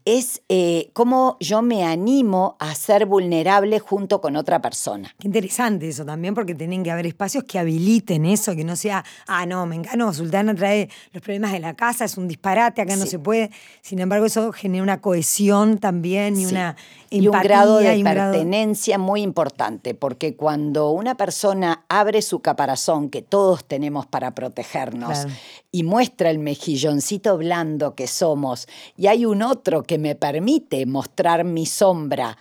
Es 0.05 0.41
eh, 0.49 0.89
como 0.93 1.37
yo 1.39 1.61
me 1.61 1.83
animo 1.83 2.55
a 2.59 2.75
ser 2.75 3.05
vulnerable 3.05 3.79
junto 3.79 4.21
con 4.21 4.35
otra 4.35 4.61
persona. 4.61 5.13
Qué 5.19 5.27
interesante 5.27 5.89
eso 5.89 6.05
también, 6.05 6.33
porque 6.33 6.55
tienen 6.55 6.83
que 6.83 6.91
haber 6.91 7.05
espacios 7.05 7.43
que 7.43 7.59
habiliten 7.59 8.25
eso, 8.25 8.55
que 8.55 8.63
no 8.63 8.75
sea, 8.75 9.03
ah, 9.27 9.45
no, 9.45 9.65
me 9.65 9.75
encano, 9.75 10.13
Sultana 10.13 10.55
trae 10.55 10.89
los 11.11 11.23
problemas 11.23 11.51
de 11.51 11.59
la 11.59 11.75
casa, 11.75 12.05
es 12.05 12.17
un 12.17 12.27
disparate, 12.27 12.81
acá 12.81 12.95
no 12.95 13.05
se 13.05 13.19
puede. 13.19 13.51
Sin 13.81 13.99
embargo, 13.99 14.26
eso 14.27 14.51
genera 14.51 14.83
una 14.83 15.01
cohesión 15.01 15.79
también 15.79 16.39
y 16.39 16.45
una 16.45 16.75
empatía. 17.09 17.19
Y 17.19 17.27
un 17.27 17.39
grado 17.41 17.77
de 17.77 18.03
pertenencia 18.03 18.97
muy 18.97 19.21
importante, 19.21 19.93
porque 19.93 20.35
cuando 20.35 20.91
una 20.91 21.15
persona 21.15 21.85
abre 21.89 22.21
su 22.21 22.41
caparazón, 22.41 23.09
que 23.09 23.21
todos 23.21 23.65
tenemos 23.65 24.05
para 24.05 24.35
protegernos, 24.35 25.25
y 25.71 25.83
muestra 25.83 26.29
el 26.29 26.39
mejilloncito 26.39 27.37
blando 27.37 27.95
que 27.95 28.07
somos, 28.07 28.67
y 28.95 29.07
hay 29.07 29.25
un 29.25 29.41
otro 29.41 29.83
que 29.83 29.97
me 29.97 30.15
permite 30.15 30.85
mostrar 30.85 31.43
mi 31.43 31.65
sombra 31.65 32.37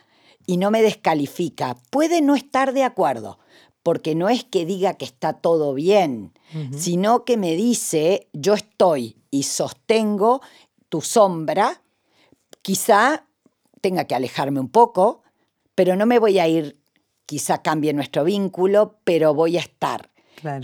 y 0.46 0.58
no 0.58 0.70
me 0.70 0.82
descalifica, 0.82 1.76
puede 1.90 2.20
no 2.20 2.36
estar 2.36 2.72
de 2.72 2.84
acuerdo 2.84 3.38
porque 3.86 4.16
no 4.16 4.28
es 4.28 4.42
que 4.42 4.66
diga 4.66 4.94
que 4.94 5.04
está 5.04 5.34
todo 5.34 5.72
bien, 5.72 6.32
sino 6.76 7.24
que 7.24 7.36
me 7.36 7.54
dice, 7.54 8.26
yo 8.32 8.54
estoy 8.54 9.14
y 9.30 9.44
sostengo 9.44 10.40
tu 10.88 11.00
sombra, 11.00 11.82
quizá 12.62 13.26
tenga 13.80 14.04
que 14.04 14.14
alejarme 14.14 14.60
un 14.60 14.68
poco, 14.68 15.22
pero 15.74 15.96
no 15.96 16.06
me 16.06 16.18
voy 16.18 16.38
a 16.38 16.48
ir, 16.48 16.80
quizá 17.26 17.62
cambie 17.62 17.92
nuestro 17.92 18.24
vínculo, 18.24 18.98
pero 19.04 19.34
voy 19.34 19.56
a 19.56 19.60
estar. 19.60 20.10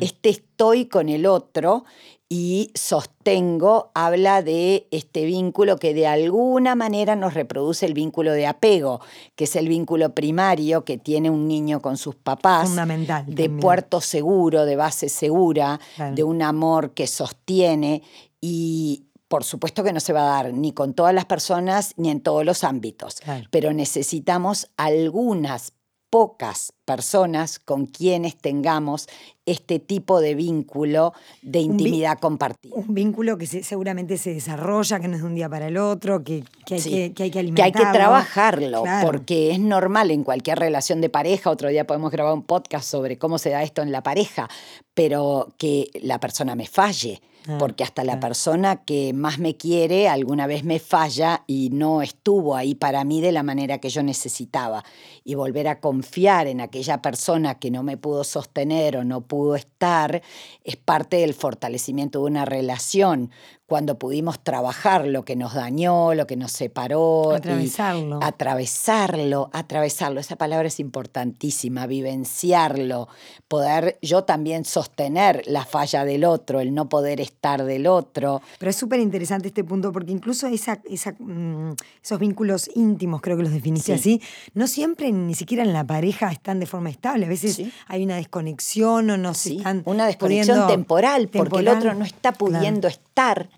Este 0.01 0.29
estoy 0.29 0.87
con 0.87 1.09
el 1.09 1.27
otro 1.27 1.85
y 2.29 2.71
sostengo, 2.75 3.91
habla 3.95 4.43
de 4.43 4.87
este 4.91 5.25
vínculo 5.25 5.77
que 5.77 5.93
de 5.93 6.07
alguna 6.07 6.75
manera 6.75 7.15
nos 7.15 7.35
reproduce 7.35 7.85
el 7.85 7.95
vínculo 7.95 8.33
de 8.33 8.47
apego, 8.47 9.01
que 9.37 9.45
es 9.45 9.57
el 9.57 9.69
vínculo 9.69 10.15
primario 10.15 10.85
que 10.85 10.99
tiene 10.99 11.31
un 11.31 11.47
niño 11.47 11.81
con 11.81 11.97
sus 11.97 12.15
papás. 12.15 12.69
Fundamental. 12.69 13.25
De 13.27 13.51
puerto 13.51 14.01
seguro, 14.01 14.65
de 14.65 14.77
base 14.77 15.09
segura, 15.09 15.79
de 16.15 16.25
un 16.25 16.43
amor 16.43 16.93
que 16.93 17.07
sostiene 17.07 18.03
y, 18.41 19.05
por 19.33 19.45
supuesto 19.45 19.83
que 19.83 19.95
no 19.95 20.01
se 20.01 20.13
va 20.13 20.25
a 20.25 20.43
dar 20.43 20.53
ni 20.53 20.73
con 20.73 20.93
todas 20.93 21.15
las 21.15 21.25
personas 21.25 21.95
ni 21.97 22.11
en 22.11 22.21
todos 22.21 22.45
los 22.45 22.65
ámbitos, 22.65 23.17
pero 23.51 23.73
necesitamos 23.73 24.69
algunas 24.77 25.73
pocas 26.11 26.75
personas 26.85 27.59
con 27.59 27.87
quienes 27.87 28.37
tengamos 28.37 29.09
este 29.47 29.79
tipo 29.79 30.21
de 30.21 30.35
vínculo 30.35 31.15
de 31.41 31.61
intimidad 31.61 32.19
compartida. 32.19 32.75
Un 32.77 32.93
vínculo 32.93 33.39
que 33.39 33.47
seguramente 33.47 34.19
se 34.19 34.35
desarrolla, 34.35 35.01
que 35.01 35.09
no 35.09 35.17
es 35.17 35.23
de 35.23 35.29
un 35.29 35.35
día 35.35 35.49
para 35.49 35.69
el 35.69 35.79
otro, 35.79 36.23
que, 36.23 36.45
hay, 36.71 36.83
que, 36.83 37.13
que, 37.15 37.23
hay 37.23 37.31
que 37.31 37.39
alimentarlo. 37.39 37.73
Que 37.73 37.79
hay 37.79 37.87
que 37.87 37.99
trabajarlo, 37.99 38.85
porque 39.03 39.53
es 39.53 39.61
normal 39.61 40.11
en 40.11 40.25
cualquier 40.25 40.59
relación 40.59 41.01
de 41.01 41.09
pareja, 41.09 41.49
otro 41.49 41.71
día 41.71 41.87
podemos 41.87 42.13
grabar 42.13 42.35
un 42.35 42.43
podcast 42.43 42.87
sobre 42.87 43.17
cómo 43.17 43.39
se 43.39 43.49
da 43.49 43.63
esto 43.63 43.81
en 43.81 43.93
la 43.93 44.03
pareja, 44.03 44.51
pero 44.93 45.55
que 45.57 45.89
la 46.03 46.21
persona 46.21 46.55
me 46.55 46.67
falle 46.67 47.23
porque 47.59 47.85
hasta 47.85 48.05
la 48.05 48.21
persona 48.21 48.85
que 48.85 49.13
más 49.13 49.39
me 49.39 49.57
quiere 49.57 50.09
alguna 50.09 50.47
vez 50.47 50.65
me 50.65 50.79
falla 50.79 51.45
y 51.47 51.71
no 51.71 52.03
estuvo 52.03 52.57
ahí 52.57 52.75
para 52.75 53.05
mí 53.05 53.21
de 53.21 53.33
la 53.33 53.43
manera 53.43 53.79
que 53.79 53.89
yo 53.89 54.03
necesitaba. 54.03 54.85
Y 55.25 55.35
volver 55.35 55.69
a 55.69 55.81
confiar 55.81 56.47
en 56.47 56.61
aquella 56.61 57.03
persona 57.03 57.59
que 57.59 57.71
no 57.71 57.83
me 57.83 57.97
pudo 57.97 58.25
sostener 58.25 58.97
o 58.97 59.05
no 59.05 59.23
pudo 59.23 59.57
estar 59.57 60.23
es 60.65 60.77
parte 60.77 61.19
del 61.19 61.35
fortalecimiento 61.35 62.21
de 62.21 62.25
una 62.27 62.45
relación 62.45 63.31
cuando 63.73 63.99
pudimos 63.99 64.39
trabajar 64.39 65.07
lo 65.07 65.25
que 65.25 65.35
nos 65.35 65.55
dañó, 65.55 66.13
lo 66.13 66.27
que 66.27 66.37
nos 66.37 66.53
separó. 66.53 67.33
Atravesarlo. 67.33 68.19
atravesarlo, 68.23 69.49
atravesarlo. 69.55 70.21
Esa 70.21 70.37
palabra 70.37 70.69
es 70.69 70.79
importantísima, 70.79 71.87
vivenciarlo, 71.87 73.09
poder 73.49 73.99
yo 74.03 74.25
también 74.25 74.67
sostener 74.67 75.41
la 75.47 75.65
falla 75.65 76.05
del 76.05 76.25
otro, 76.25 76.61
el 76.61 76.75
no 76.75 76.91
poder 76.91 77.23
estar 77.23 77.65
del 77.65 77.87
otro. 77.87 78.43
Pero 78.59 78.69
es 78.69 78.77
súper 78.77 79.01
interesante 79.01 79.49
este 79.49 79.65
punto 79.65 79.91
porque 79.91 80.13
incluso 80.13 80.49
esa, 80.49 80.83
esa, 80.85 81.15
mm, 81.19 81.73
esos 82.05 82.19
vínculos 82.19 82.69
íntimos, 82.75 83.23
creo 83.23 83.39
que 83.39 83.45
los 83.45 83.53
definiste 83.53 83.95
así, 83.95 84.21
no 84.53 84.67
siempre 84.67 85.11
ni 85.13 85.33
siquiera 85.33 85.63
en 85.63 85.73
la 85.73 85.87
pareja 85.87 86.31
están 86.31 86.61
de 86.61 86.67
forma 86.67 86.91
estable. 86.91 87.25
A 87.25 87.31
veces 87.31 87.63
hay 87.87 88.05
una 88.05 88.17
desconexión 88.17 89.09
o 89.09 89.17
no 89.17 89.31
están 89.31 89.83
Una 89.87 90.05
desconexión 90.05 90.67
temporal, 90.67 91.29
porque 91.29 91.61
el 91.61 91.69
otro 91.69 91.95
no 91.95 92.05
está 92.05 92.33
pudiendo 92.33 92.87
estar 92.87 93.49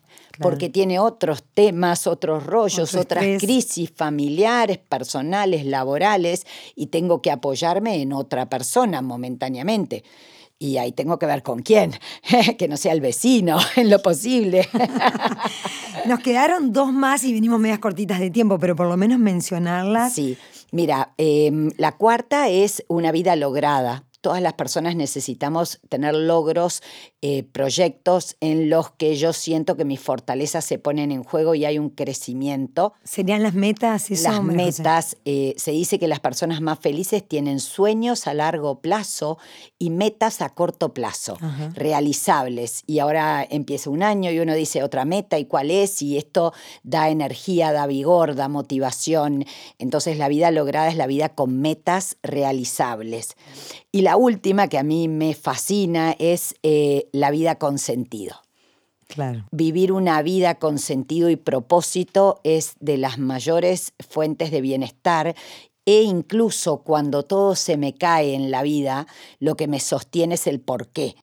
porque 0.41 0.69
tiene 0.69 0.99
otros 0.99 1.45
temas, 1.55 2.07
otros 2.07 2.45
rollos, 2.45 2.95
otras 2.95 3.25
crisis 3.41 3.91
familiares, 3.95 4.79
personales, 4.79 5.65
laborales, 5.65 6.47
y 6.75 6.87
tengo 6.87 7.23
que 7.23 7.31
apoyarme 7.31 8.01
en 8.01 8.13
otra 8.13 8.49
persona 8.49 9.03
momentáneamente. 9.03 10.05
Y 10.59 10.79
ahí 10.79 10.93
tengo 10.93 11.19
que 11.19 11.27
ver 11.27 11.43
con 11.43 11.63
quién, 11.63 11.93
que 12.59 12.69
no 12.69 12.77
sea 12.77 12.93
el 12.93 13.01
vecino, 13.01 13.59
en 13.77 13.91
lo 13.91 14.01
posible. 14.01 14.69
Nos 16.07 16.21
quedaron 16.21 16.73
dos 16.73 16.93
más 16.93 17.25
y 17.25 17.33
venimos 17.33 17.61
medias 17.61 17.79
cortitas 17.79 18.21
de 18.21 18.31
tiempo, 18.31 18.59
pero 18.59 18.77
por 18.77 18.87
lo 18.87 18.97
menos 18.97 19.19
mencionarlas. 19.19 20.15
Sí, 20.15 20.37
mira, 20.71 21.13
em, 21.19 21.71
la 21.77 21.93
cuarta 21.93 22.49
es 22.49 22.85
una 22.89 23.11
vida 23.11 23.37
lograda 23.37 24.05
todas 24.25 24.41
las 24.41 24.55
personas 24.55 24.97
necesitamos 24.97 25.81
tener 25.91 26.15
logros, 26.15 26.83
eh, 27.21 27.43
proyectos 27.43 28.39
en 28.41 28.71
los 28.71 28.91
que 28.93 29.17
yo 29.17 29.35
siento 29.35 29.77
que 29.77 29.85
mis 29.85 30.01
fortalezas 30.01 30.65
se 30.65 30.79
ponen 30.79 31.13
en 31.13 31.23
juego 31.25 31.55
y 31.55 31.67
hay 31.67 31.79
un 31.79 31.91
crecimiento. 31.91 32.95
¿Serían 33.05 33.43
las 33.43 33.53
metas? 33.53 34.11
Eso, 34.11 34.31
las 34.31 34.43
metas, 34.43 35.19
eh, 35.27 35.53
se 35.59 35.73
dice 35.73 35.99
que 35.99 36.09
las 36.09 36.21
personas 36.21 36.63
más 36.63 36.79
felices 36.79 37.23
tienen 37.29 37.61
sueños 37.61 38.27
a 38.27 38.33
largo 38.33 38.81
plazo 38.81 39.37
y 39.79 39.91
metas 39.91 40.41
a 40.41 40.49
corto 40.49 40.95
plazo, 40.95 41.37
realizables. 41.75 42.83
Y 42.87 43.01
ahora 43.01 43.47
empieza 43.49 43.91
un 43.91 44.03
año 44.03 44.31
y 44.31 44.39
uno 44.39 44.55
dice 44.55 44.83
otra 44.83 45.05
meta 45.05 45.39
y 45.39 45.45
cuál 45.45 45.71
es, 45.71 46.01
y 46.01 46.17
esto 46.17 46.55
da 46.83 47.11
energía, 47.11 47.73
da 47.73 47.87
vigor, 47.87 48.37
da 48.37 48.49
motivación. 48.49 49.45
Entonces 49.79 50.17
la 50.17 50.29
vida 50.29 50.51
lograda 50.51 50.89
es 50.89 50.97
la 50.97 51.07
vida 51.07 51.29
con 51.29 51.61
metas 51.61 52.17
realizables. 52.23 53.37
Y 53.93 54.01
la 54.01 54.14
última 54.17 54.69
que 54.69 54.79
a 54.79 54.83
mí 54.83 55.09
me 55.09 55.35
fascina 55.35 56.15
es 56.19 56.55
eh, 56.63 57.09
la 57.13 57.31
vida 57.31 57.57
con 57.57 57.79
sentido. 57.79 58.37
Claro. 59.07 59.47
Vivir 59.51 59.93
una 59.93 60.23
vida 60.23 60.57
con 60.57 60.79
sentido 60.79 61.31
y 61.31 61.37
propósito 61.37 62.41
es 62.43 62.75
de 62.81 62.97
las 62.97 63.19
mayores 63.19 63.93
fuentes 64.09 64.51
de 64.51 64.61
bienestar 64.61 65.35
e 65.87 66.03
incluso 66.03 66.79
cuando 66.79 67.23
todo 67.23 67.55
se 67.55 67.77
me 67.77 67.95
cae 67.95 68.35
en 68.35 68.51
la 68.51 68.63
vida, 68.63 69.07
lo 69.39 69.57
que 69.57 69.69
me 69.69 69.81
sostiene 69.81 70.35
es 70.35 70.47
el 70.47 70.61
porqué 70.61 71.15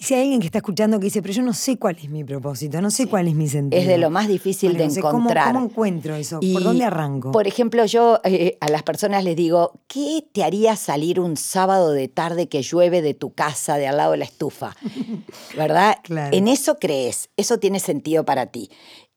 si 0.00 0.14
hay 0.14 0.22
alguien 0.22 0.40
que 0.40 0.46
está 0.46 0.58
escuchando 0.58 0.98
que 0.98 1.04
dice, 1.04 1.20
pero 1.20 1.34
yo 1.34 1.42
no 1.42 1.52
sé 1.52 1.76
cuál 1.76 1.96
es 1.96 2.08
mi 2.08 2.24
propósito, 2.24 2.80
no 2.80 2.90
sé 2.90 3.06
cuál 3.06 3.28
es 3.28 3.34
mi 3.34 3.48
sentido. 3.48 3.80
Es 3.80 3.86
de 3.86 3.98
lo 3.98 4.08
más 4.10 4.28
difícil 4.28 4.76
de 4.76 4.84
encontrar. 4.84 5.52
¿cómo, 5.52 5.66
encuentro 5.66 6.14
eso? 6.14 6.40
¿Por 6.40 6.62
dónde 6.62 6.84
arranco? 6.84 7.32
Por 7.32 7.46
ejemplo, 7.46 7.84
yo 7.84 8.18
eh, 8.24 8.56
a 8.60 8.70
las 8.70 8.82
personas 8.82 9.24
les 9.24 9.36
digo, 9.36 9.80
¿qué 9.88 10.24
te 10.32 10.42
haría 10.42 10.74
salir 10.76 11.20
un 11.20 11.36
sábado 11.36 11.92
de 11.92 12.08
tarde 12.08 12.48
que 12.48 12.62
llueve 12.62 13.02
de 13.02 13.12
tu 13.12 13.34
casa, 13.34 13.76
de 13.76 13.88
al 13.88 13.98
lado 13.98 14.12
de 14.12 14.18
la 14.18 14.24
estufa? 14.24 14.74
¿Verdad? 15.56 15.96
En 16.32 16.48
eso 16.48 16.78
crees, 16.78 17.28
eso 17.36 17.58
tiene 17.58 17.78
sentido 17.78 18.24
para 18.24 18.46
ti 18.46 18.70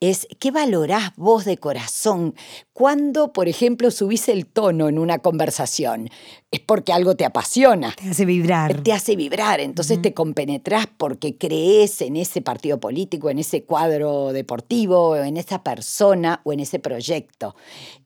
es 0.10 0.27
qué 0.39 0.51
valorás 0.51 1.13
vos 1.15 1.45
de 1.45 1.57
corazón 1.57 2.36
cuando, 2.74 3.31
por 3.31 3.48
ejemplo, 3.48 3.89
subís 3.89 4.27
el 4.27 4.45
tono 4.45 4.89
en 4.89 5.00
una 5.00 5.19
conversación. 5.19 6.10
Es 6.51 6.60
porque 6.60 6.91
algo 6.91 7.15
te 7.15 7.24
apasiona. 7.24 7.95
Te 7.95 8.10
hace 8.10 8.25
vibrar. 8.25 8.83
Te 8.83 8.91
hace 8.91 9.15
vibrar. 9.15 9.60
Entonces 9.62 10.01
te 10.01 10.13
compenetrás 10.13 10.88
porque 10.98 11.38
crees 11.38 12.01
en 12.01 12.17
ese 12.17 12.41
partido 12.41 12.79
político, 12.79 13.29
en 13.29 13.39
ese 13.39 13.63
cuadro 13.63 14.33
deportivo, 14.33 15.15
en 15.15 15.38
esa 15.38 15.63
persona 15.63 16.41
o 16.43 16.51
en 16.51 16.60
ese 16.60 16.79
proyecto. 16.79 17.55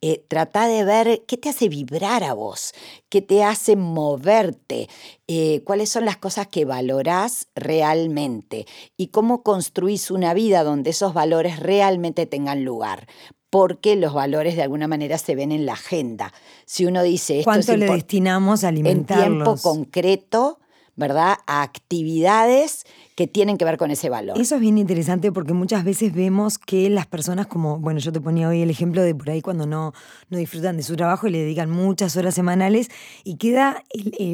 Eh, 0.01 0.23
trata 0.27 0.67
de 0.67 0.85
ver 0.85 1.23
qué 1.27 1.37
te 1.37 1.49
hace 1.49 1.67
vibrar 1.67 2.23
a 2.23 2.33
vos, 2.33 2.73
qué 3.09 3.21
te 3.21 3.43
hace 3.43 3.75
moverte, 3.75 4.87
eh, 5.27 5.62
cuáles 5.65 5.89
son 5.89 6.05
las 6.05 6.17
cosas 6.17 6.48
que 6.48 6.63
valorás 6.65 7.48
realmente 7.55 8.65
y 8.96 9.07
cómo 9.07 9.43
construís 9.43 10.10
una 10.10 10.34
vida 10.34 10.63
donde 10.63 10.91
esos 10.91 11.13
valores 11.13 11.60
realmente 11.60 12.25
tengan 12.25 12.63
lugar 12.63 13.07
porque 13.50 13.96
los 13.96 14.13
valores 14.13 14.55
de 14.55 14.63
alguna 14.63 14.88
manera 14.88 15.17
se 15.17 15.36
ven 15.36 15.51
en 15.51 15.65
la 15.65 15.74
agenda. 15.74 16.34
Si 16.65 16.86
uno 16.86 17.01
dice 17.01 17.39
esto 17.39 17.50
¿Cuánto 17.50 17.77
le 17.77 17.88
destinamos 17.88 18.63
a 18.63 18.69
alimentarlos? 18.69 19.25
En 19.25 19.34
tiempo 19.34 19.57
concreto, 19.62 20.60
¿verdad? 20.97 21.37
A 21.45 21.61
actividades 21.61 22.85
que 23.15 23.27
tienen 23.27 23.57
que 23.57 23.65
ver 23.65 23.77
con 23.77 23.91
ese 23.91 24.09
valor. 24.09 24.39
Eso 24.39 24.55
es 24.55 24.61
bien 24.61 24.77
interesante 24.77 25.31
porque 25.31 25.53
muchas 25.53 25.83
veces 25.83 26.13
vemos 26.13 26.57
que 26.57 26.89
las 26.89 27.05
personas, 27.05 27.47
como, 27.47 27.77
bueno, 27.77 27.99
yo 27.99 28.11
te 28.11 28.19
ponía 28.19 28.49
hoy 28.49 28.61
el 28.61 28.69
ejemplo 28.69 29.01
de 29.03 29.15
por 29.15 29.29
ahí 29.29 29.41
cuando 29.41 29.67
no, 29.67 29.93
no 30.29 30.37
disfrutan 30.37 30.75
de 30.75 30.83
su 30.83 30.95
trabajo 30.95 31.27
y 31.27 31.31
le 31.31 31.39
dedican 31.39 31.69
muchas 31.69 32.17
horas 32.17 32.33
semanales 32.33 32.89
y 33.23 33.37
queda 33.37 33.83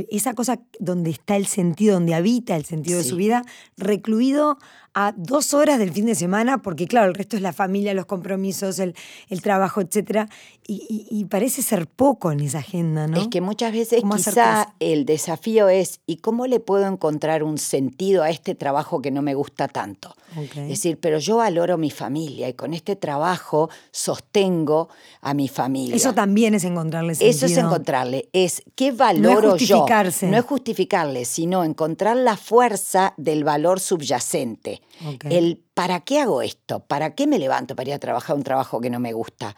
esa 0.10 0.34
cosa 0.34 0.60
donde 0.80 1.12
está 1.12 1.36
el 1.36 1.46
sentido, 1.46 1.96
donde 1.96 2.16
habita 2.16 2.56
el 2.56 2.66
sentido 2.66 2.98
de 2.98 3.04
su 3.04 3.18
vida, 3.18 3.44
recluido 3.78 4.58
a 4.94 5.14
dos 5.16 5.54
horas 5.54 5.80
del 5.80 5.92
fin 5.92 6.06
de 6.06 6.16
semana, 6.16 6.62
porque 6.62 6.88
claro, 6.88 7.08
el 7.08 7.16
resto 7.16 7.36
es 7.36 7.42
la 7.42 7.54
familia, 7.54 7.94
los 7.94 8.06
compromisos, 8.06 8.80
el, 8.80 8.96
el 9.30 9.42
trabajo, 9.42 9.82
etc. 9.82 10.30
Y, 10.66 11.26
parece 11.30 11.62
ser 11.62 11.88
poco 11.88 12.32
en 12.32 12.40
esa 12.40 12.60
agenda, 12.60 13.08
¿no? 13.08 13.20
Es 13.20 13.28
que 13.28 13.42
muchas 13.42 13.74
veces 13.74 14.04
quizá 14.16 14.76
el 14.80 15.06
desafío 15.06 15.68
es, 15.68 16.00
¿y 16.06 16.18
cómo 16.18 16.48
le 16.48 16.60
puedo 16.60 16.86
encontrar 16.88 17.44
un 17.44 17.58
sentido 17.58 18.24
a 18.24 18.30
este 18.30 18.56
trabajo? 18.56 19.02
que 19.02 19.12
no 19.12 19.22
me 19.22 19.36
gusta 19.36 19.68
tanto. 19.68 20.16
Es 20.56 20.68
decir, 20.68 20.98
pero 21.00 21.20
yo 21.20 21.38
valoro 21.38 21.78
mi 21.78 21.92
familia 21.92 22.50
y 22.50 22.54
con 22.54 22.74
este 22.74 22.96
trabajo 22.96 23.70
sostengo 23.92 24.90
a 25.22 25.36
mi 25.36 25.48
familia. 25.48 25.96
Eso 25.96 26.14
también 26.14 26.56
es 26.56 26.64
encontrarle 26.64 27.14
sentido. 27.14 27.30
Eso 27.30 27.46
es 27.46 27.58
encontrarle, 27.58 28.30
es 28.34 28.64
qué 28.74 28.92
valoro 28.92 29.42
no 29.42 29.56
es 29.56 29.62
justificarse. 29.62 30.26
yo. 30.26 30.32
No 30.32 30.38
es 30.40 30.46
justificarle, 30.46 31.26
sino 31.26 31.64
encontrar 31.64 32.18
la 32.18 32.36
fuerza 32.36 33.14
del 33.18 33.44
valor 33.44 33.80
subyacente. 33.80 34.82
El 35.30 35.62
¿para 35.74 36.02
qué 36.02 36.20
hago 36.20 36.42
esto? 36.42 36.82
¿Para 36.82 37.16
qué 37.16 37.28
me 37.28 37.40
levanto 37.40 37.76
para 37.76 37.90
ir 37.90 37.96
a 37.96 38.00
trabajar 38.00 38.36
un 38.36 38.44
trabajo 38.44 38.80
que 38.80 38.90
no 38.90 39.00
me 39.00 39.14
gusta? 39.14 39.56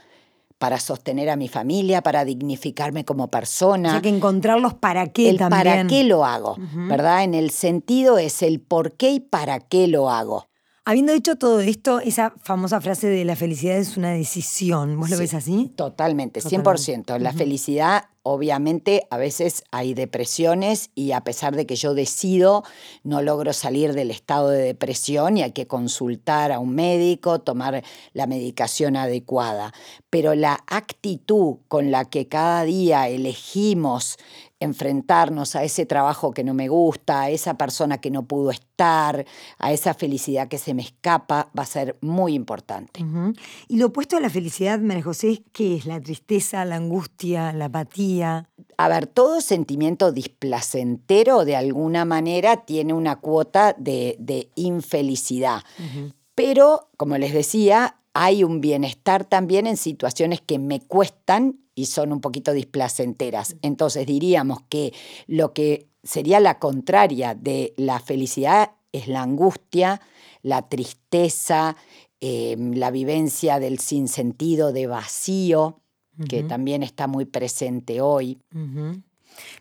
para 0.58 0.80
sostener 0.80 1.30
a 1.30 1.36
mi 1.36 1.50
familia, 1.50 2.02
para 2.02 2.24
dignificarme 2.24 3.04
como 3.04 3.30
persona. 3.30 3.90
O 3.90 3.92
sea, 3.92 4.02
que 4.02 4.10
encontrarlos 4.10 4.74
para 4.74 5.08
qué 5.08 5.30
el 5.30 5.38
para 5.38 5.86
qué 5.86 6.04
lo 6.04 6.26
hago, 6.26 6.56
¿verdad? 6.88 7.24
En 7.24 7.34
el 7.34 7.52
sentido 7.52 8.18
es 8.18 8.42
el 8.42 8.62
por 8.62 8.94
qué 8.94 9.12
y 9.12 9.20
para 9.20 9.60
qué 9.60 9.88
lo 9.88 10.10
hago. 10.10 10.48
Habiendo 10.88 11.14
dicho 11.14 11.36
todo 11.36 11.62
esto, 11.62 12.00
esa 12.00 12.36
famosa 12.44 12.80
frase 12.80 13.08
de 13.08 13.26
la 13.26 13.36
felicidad 13.36 13.78
es 13.78 13.98
una 13.98 14.12
decisión, 14.12 15.00
¿vos 15.00 15.10
lo 15.10 15.18
ves 15.18 15.34
así? 15.34 15.72
Totalmente, 15.76 16.42
100%. 16.42 17.18
La 17.18 17.34
felicidad 17.34 18.06
Obviamente 18.28 19.06
a 19.12 19.18
veces 19.18 19.64
hay 19.70 19.94
depresiones 19.94 20.90
y 20.96 21.12
a 21.12 21.22
pesar 21.22 21.56
de 21.56 21.68
que 21.68 21.76
yo 21.76 21.94
decido, 21.94 22.64
no 23.04 23.22
logro 23.22 23.54
salir 23.54 23.94
del 23.94 24.10
estado 24.10 24.50
de 24.50 24.64
depresión 24.64 25.38
y 25.38 25.44
hay 25.44 25.52
que 25.52 25.68
consultar 25.68 26.52
a 26.52 26.58
un 26.58 26.74
médico, 26.74 27.42
tomar 27.42 27.84
la 28.14 28.26
medicación 28.26 28.96
adecuada. 28.96 29.76
Pero 30.10 30.34
la 30.34 30.64
actitud 30.66 31.58
con 31.68 31.92
la 31.92 32.06
que 32.06 32.28
cada 32.28 32.64
día 32.64 33.10
elegimos 33.10 34.18
enfrentarnos 34.60 35.56
a 35.56 35.64
ese 35.64 35.86
trabajo 35.86 36.32
que 36.32 36.44
no 36.44 36.54
me 36.54 36.70
gusta, 36.70 37.22
a 37.22 37.30
esa 37.30 37.56
persona 37.56 38.00
que 38.00 38.10
no 38.10 38.26
pudo 38.26 38.52
estar, 38.52 39.26
a 39.58 39.74
esa 39.74 39.94
felicidad 39.94 40.48
que 40.48 40.58
se 40.58 40.74
me 40.74 40.82
escapa, 40.82 41.50
va 41.58 41.64
a 41.64 41.68
ser 41.68 41.98
muy 42.02 42.34
importante. 42.34 43.06
Y 43.68 43.78
lo 43.78 43.88
opuesto 43.88 44.18
a 44.18 44.22
la 44.22 44.30
felicidad, 44.30 44.80
María 44.80 45.04
José, 45.04 45.44
¿qué 45.52 45.76
es? 45.76 45.86
La 45.86 46.00
tristeza, 46.00 46.64
la 46.66 46.78
angustia, 46.78 47.52
la 47.54 47.66
apatía. 47.66 48.50
A 48.78 48.88
ver, 48.88 49.08
todo 49.08 49.42
sentimiento 49.42 50.12
displacentero 50.12 51.46
de 51.46 51.56
alguna 51.56 52.06
manera 52.06 52.66
tiene 52.66 52.94
una 52.94 53.18
cuota 53.18 53.76
de, 53.78 54.50
infelicidad. 54.56 55.64
Pero, 56.34 56.90
como 56.98 57.18
les 57.18 57.34
decía, 57.34 57.98
hay 58.14 58.44
un 58.44 58.62
bienestar 58.62 59.26
también 59.26 59.68
en 59.68 59.76
situaciones 59.76 60.40
que 60.40 60.60
me 60.60 60.80
cuestan 60.80 61.60
y 61.76 61.86
son 61.86 62.14
un 62.14 62.22
poquito 62.22 62.54
displacenteras. 62.54 63.58
Entonces 63.62 64.08
diríamos 64.08 64.60
que 64.70 64.94
lo 65.28 65.54
que 65.54 65.88
sería 66.04 66.40
la 66.40 66.58
contraria 66.60 67.36
de 67.36 67.74
la 67.78 68.00
felicidad 68.00 68.72
es 68.92 69.08
la 69.08 69.22
angustia, 69.22 70.02
la 70.42 70.70
tristeza, 70.70 71.76
em, 72.22 72.74
la 72.74 72.92
vivencia 72.92 73.60
del 73.60 73.80
sinsentido, 73.80 74.72
de 74.72 74.88
vacío, 74.88 75.82
que 76.30 76.44
también 76.44 76.82
está 76.82 77.08
muy 77.08 77.26
presente 77.26 78.00
hoy. 78.00 78.40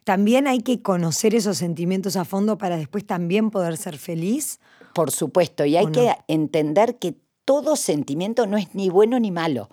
También 0.04 0.46
hay 0.46 0.60
que 0.60 0.82
conocer 0.82 1.34
esos 1.34 1.58
sentimientos 1.58 2.14
a 2.14 2.24
fondo 2.24 2.58
para 2.58 2.76
después 2.76 3.04
también 3.04 3.50
poder 3.50 3.76
ser 3.76 3.98
feliz. 3.98 4.60
Por 4.94 5.10
supuesto, 5.10 5.64
y 5.64 5.76
hay 5.76 5.86
que 5.86 6.14
entender 6.28 6.98
que 7.00 7.16
todo 7.44 7.76
sentimiento 7.76 8.46
no 8.46 8.56
es 8.56 8.74
ni 8.74 8.88
bueno 8.88 9.18
ni 9.18 9.30
malo, 9.30 9.68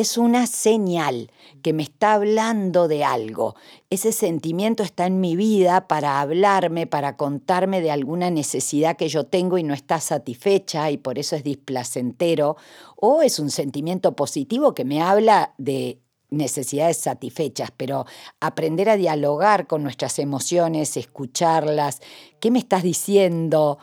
es 0.00 0.16
una 0.16 0.46
señal 0.46 1.30
que 1.62 1.74
me 1.74 1.82
está 1.82 2.14
hablando 2.14 2.88
de 2.88 3.04
algo. 3.04 3.54
Ese 3.90 4.12
sentimiento 4.12 4.82
está 4.82 5.06
en 5.06 5.20
mi 5.20 5.36
vida 5.36 5.88
para 5.88 6.22
hablarme, 6.22 6.86
para 6.86 7.18
contarme 7.18 7.82
de 7.82 7.90
alguna 7.90 8.30
necesidad 8.30 8.96
que 8.96 9.10
yo 9.10 9.24
tengo 9.24 9.58
y 9.58 9.62
no 9.62 9.74
está 9.74 10.00
satisfecha 10.00 10.90
y 10.90 10.96
por 10.96 11.18
eso 11.18 11.36
es 11.36 11.44
displacentero, 11.44 12.56
o 12.96 13.20
es 13.20 13.38
un 13.38 13.50
sentimiento 13.50 14.16
positivo 14.16 14.72
que 14.72 14.86
me 14.86 15.02
habla 15.02 15.52
de 15.58 16.00
necesidades 16.30 16.96
satisfechas, 16.96 17.70
pero 17.76 18.06
aprender 18.40 18.88
a 18.88 18.96
dialogar 18.96 19.66
con 19.66 19.82
nuestras 19.82 20.18
emociones, 20.18 20.96
escucharlas. 20.96 22.00
¿Qué 22.40 22.50
me 22.50 22.60
estás 22.60 22.84
diciendo? 22.84 23.78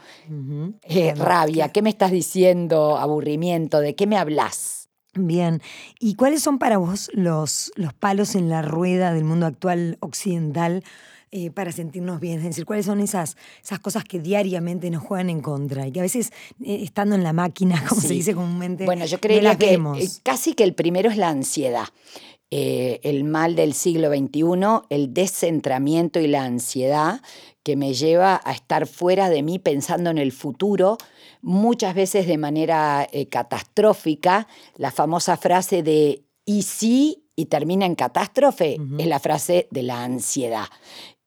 Eh, 0.81 1.13
rabia, 1.13 1.69
¿qué 1.69 1.83
me 1.83 1.91
estás 1.91 2.09
diciendo? 2.09 2.97
Aburrimiento, 2.97 3.81
¿de 3.81 3.93
qué 3.93 4.07
me 4.07 4.17
hablas? 4.17 4.86
Bien, 5.19 5.61
¿y 5.99 6.15
cuáles 6.15 6.43
son 6.43 6.59
para 6.59 6.77
vos 6.77 7.09
los, 7.13 7.71
los 7.75 7.93
palos 7.93 8.35
en 8.35 8.49
la 8.49 8.61
rueda 8.61 9.13
del 9.13 9.23
mundo 9.23 9.45
actual 9.45 9.97
occidental 9.99 10.83
eh, 11.31 11.51
para 11.51 11.71
sentirnos 11.71 12.19
bien? 12.19 12.37
Es 12.39 12.45
decir, 12.45 12.65
¿cuáles 12.65 12.85
son 12.85 12.99
esas, 12.99 13.37
esas 13.63 13.79
cosas 13.79 14.03
que 14.03 14.19
diariamente 14.19 14.89
nos 14.89 15.03
juegan 15.03 15.29
en 15.29 15.41
contra 15.41 15.87
y 15.87 15.91
que 15.91 15.99
a 15.99 16.03
veces, 16.03 16.31
eh, 16.63 16.79
estando 16.83 17.15
en 17.15 17.23
la 17.23 17.33
máquina, 17.33 17.83
como 17.89 18.01
se 18.01 18.13
dice 18.13 18.33
comúnmente, 18.33 18.85
bueno, 18.85 19.05
yo 19.05 19.19
creo 19.19 19.57
que 19.57 19.79
casi 20.23 20.53
que 20.53 20.63
el 20.63 20.73
primero 20.73 21.09
es 21.09 21.17
la 21.17 21.29
ansiedad. 21.29 21.87
Eh, 22.49 22.99
el 23.03 23.23
mal 23.23 23.55
del 23.55 23.73
siglo 23.73 24.09
XXI, 24.09 24.85
el 24.89 25.13
descentramiento 25.13 26.19
y 26.19 26.27
la 26.27 26.43
ansiedad 26.43 27.21
que 27.63 27.75
me 27.75 27.93
lleva 27.93 28.39
a 28.43 28.53
estar 28.53 28.87
fuera 28.87 29.29
de 29.29 29.43
mí 29.43 29.59
pensando 29.59 30.09
en 30.09 30.17
el 30.17 30.31
futuro, 30.31 30.97
muchas 31.41 31.93
veces 31.93 32.25
de 32.27 32.37
manera 32.37 33.07
eh, 33.11 33.27
catastrófica. 33.27 34.47
La 34.75 34.91
famosa 34.91 35.35
frase 35.35 35.83
de 35.83 36.23
¿y 36.45 36.61
si? 36.61 37.23
y 37.39 37.45
termina 37.45 37.85
en 37.85 37.93
catástrofe 37.93 38.77
es 38.97 39.05
la 39.05 39.19
frase 39.19 39.67
de 39.69 39.83
la 39.83 40.03
ansiedad. 40.03 40.65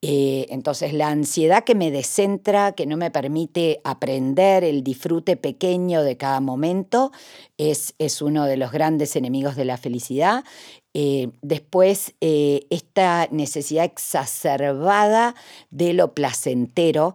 Eh, 0.02 0.46
entonces, 0.48 0.94
la 0.94 1.08
ansiedad 1.08 1.62
que 1.62 1.74
me 1.74 1.90
descentra, 1.90 2.72
que 2.72 2.86
no 2.86 2.96
me 2.96 3.10
permite 3.10 3.80
aprender 3.84 4.64
el 4.64 4.82
disfrute 4.82 5.36
pequeño 5.36 6.02
de 6.02 6.16
cada 6.16 6.40
momento, 6.40 7.12
es, 7.58 7.94
es 7.98 8.22
uno 8.22 8.46
de 8.46 8.56
los 8.56 8.72
grandes 8.72 9.14
enemigos 9.14 9.56
de 9.56 9.66
la 9.66 9.76
felicidad. 9.76 10.42
Eh, 10.92 11.28
después, 11.42 12.14
eh, 12.20 12.66
esta 12.70 13.28
necesidad 13.30 13.84
exacerbada 13.84 15.34
de 15.70 15.92
lo 15.92 16.14
placentero, 16.14 17.14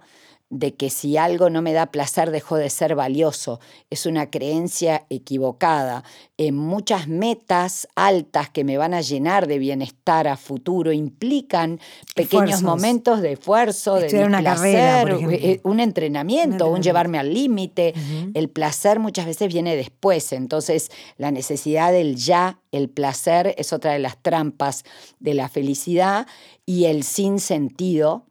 de 0.52 0.76
que 0.76 0.92
si 0.92 1.18
algo 1.18 1.50
no 1.50 1.62
me 1.64 1.74
da 1.74 1.88
placer 1.88 2.30
dejó 2.30 2.58
de 2.58 2.70
ser 2.70 2.96
valioso. 2.96 3.60
Es 3.90 4.06
una 4.06 4.30
creencia 4.30 5.06
equivocada. 5.10 6.04
En 6.38 6.56
muchas 6.56 7.08
metas 7.08 7.88
altas 7.96 8.52
que 8.52 8.64
me 8.64 8.78
van 8.78 8.94
a 8.94 9.02
llenar 9.02 9.48
de 9.48 9.58
bienestar 9.58 10.28
a 10.28 10.38
futuro 10.38 10.92
implican 10.92 11.80
pequeños 12.16 12.62
momentos 12.62 13.22
de 13.22 13.34
esfuerzo, 13.34 13.96
de 13.96 14.08
placer, 14.28 15.18
eh, 15.32 15.60
un 15.64 15.80
entrenamiento, 15.80 16.68
un, 16.68 16.84
llevarme 16.84 17.18
al 17.18 17.34
límite. 17.34 17.94
El 18.36 18.50
placer 18.50 19.00
muchas 19.00 19.26
veces 19.26 19.52
viene 19.52 19.76
después, 19.76 20.32
entonces 20.32 20.92
la 21.18 21.32
necesidad 21.32 21.92
del 21.92 22.18
ya, 22.18 22.60
el 22.72 22.90
placer 22.90 23.56
es 23.58 23.74
otra 23.74 23.94
de 23.94 24.00
las 24.00 24.22
trampas 24.22 24.84
de 25.20 25.34
la 25.34 25.50
felicidad 25.50 26.28
y 26.66 26.86
el 26.86 27.04
sinsentido 27.04 28.26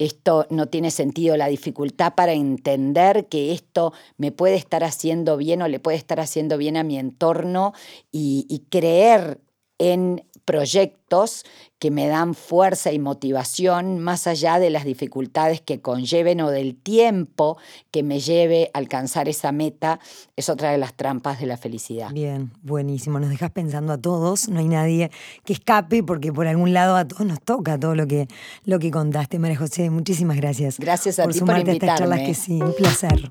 esto 0.00 0.46
no 0.48 0.66
tiene 0.66 0.90
sentido, 0.90 1.36
la 1.36 1.46
dificultad 1.46 2.14
para 2.14 2.32
entender 2.32 3.26
que 3.28 3.52
esto 3.52 3.92
me 4.16 4.32
puede 4.32 4.56
estar 4.56 4.82
haciendo 4.82 5.36
bien 5.36 5.60
o 5.60 5.68
le 5.68 5.78
puede 5.78 5.98
estar 5.98 6.20
haciendo 6.20 6.56
bien 6.56 6.78
a 6.78 6.82
mi 6.82 6.98
entorno 6.98 7.74
y, 8.10 8.46
y 8.48 8.60
creer 8.70 9.40
en 9.78 10.24
proyectos 10.50 11.44
que 11.78 11.92
me 11.92 12.08
dan 12.08 12.34
fuerza 12.34 12.90
y 12.90 12.98
motivación 12.98 14.00
más 14.00 14.26
allá 14.26 14.58
de 14.58 14.68
las 14.68 14.84
dificultades 14.84 15.60
que 15.60 15.80
conlleven 15.80 16.40
o 16.40 16.50
del 16.50 16.74
tiempo 16.74 17.56
que 17.92 18.02
me 18.02 18.18
lleve 18.18 18.68
a 18.74 18.78
alcanzar 18.78 19.28
esa 19.28 19.52
meta, 19.52 20.00
es 20.34 20.48
otra 20.48 20.72
de 20.72 20.78
las 20.78 20.94
trampas 20.94 21.38
de 21.38 21.46
la 21.46 21.56
felicidad. 21.56 22.10
Bien, 22.10 22.50
buenísimo. 22.62 23.20
Nos 23.20 23.30
dejas 23.30 23.52
pensando 23.52 23.92
a 23.92 23.98
todos, 23.98 24.48
no 24.48 24.58
hay 24.58 24.66
nadie 24.66 25.12
que 25.44 25.52
escape 25.52 26.02
porque 26.02 26.32
por 26.32 26.48
algún 26.48 26.72
lado 26.72 26.96
a 26.96 27.06
todos 27.06 27.24
nos 27.24 27.40
toca 27.40 27.78
todo 27.78 27.94
lo 27.94 28.08
que, 28.08 28.26
lo 28.64 28.80
que 28.80 28.90
contaste, 28.90 29.38
María 29.38 29.56
José. 29.56 29.88
Muchísimas 29.88 30.36
gracias. 30.36 30.80
Gracias 30.80 31.20
a 31.20 31.24
por 31.24 31.32
ti 31.32 31.38
por 31.38 31.58
invitarme. 31.58 31.70
a 31.70 31.76
estas 31.76 31.98
charlas 31.98 32.20
que 32.26 32.34
sí, 32.34 32.60
un 32.60 32.74
placer. 32.74 33.30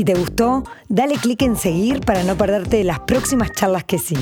Si 0.00 0.04
te 0.04 0.14
gustó, 0.14 0.64
dale 0.88 1.16
clic 1.16 1.42
en 1.42 1.56
seguir 1.56 2.00
para 2.00 2.24
no 2.24 2.34
perderte 2.34 2.82
las 2.84 3.00
próximas 3.00 3.52
charlas 3.52 3.84
que 3.84 3.98
sí. 3.98 4.16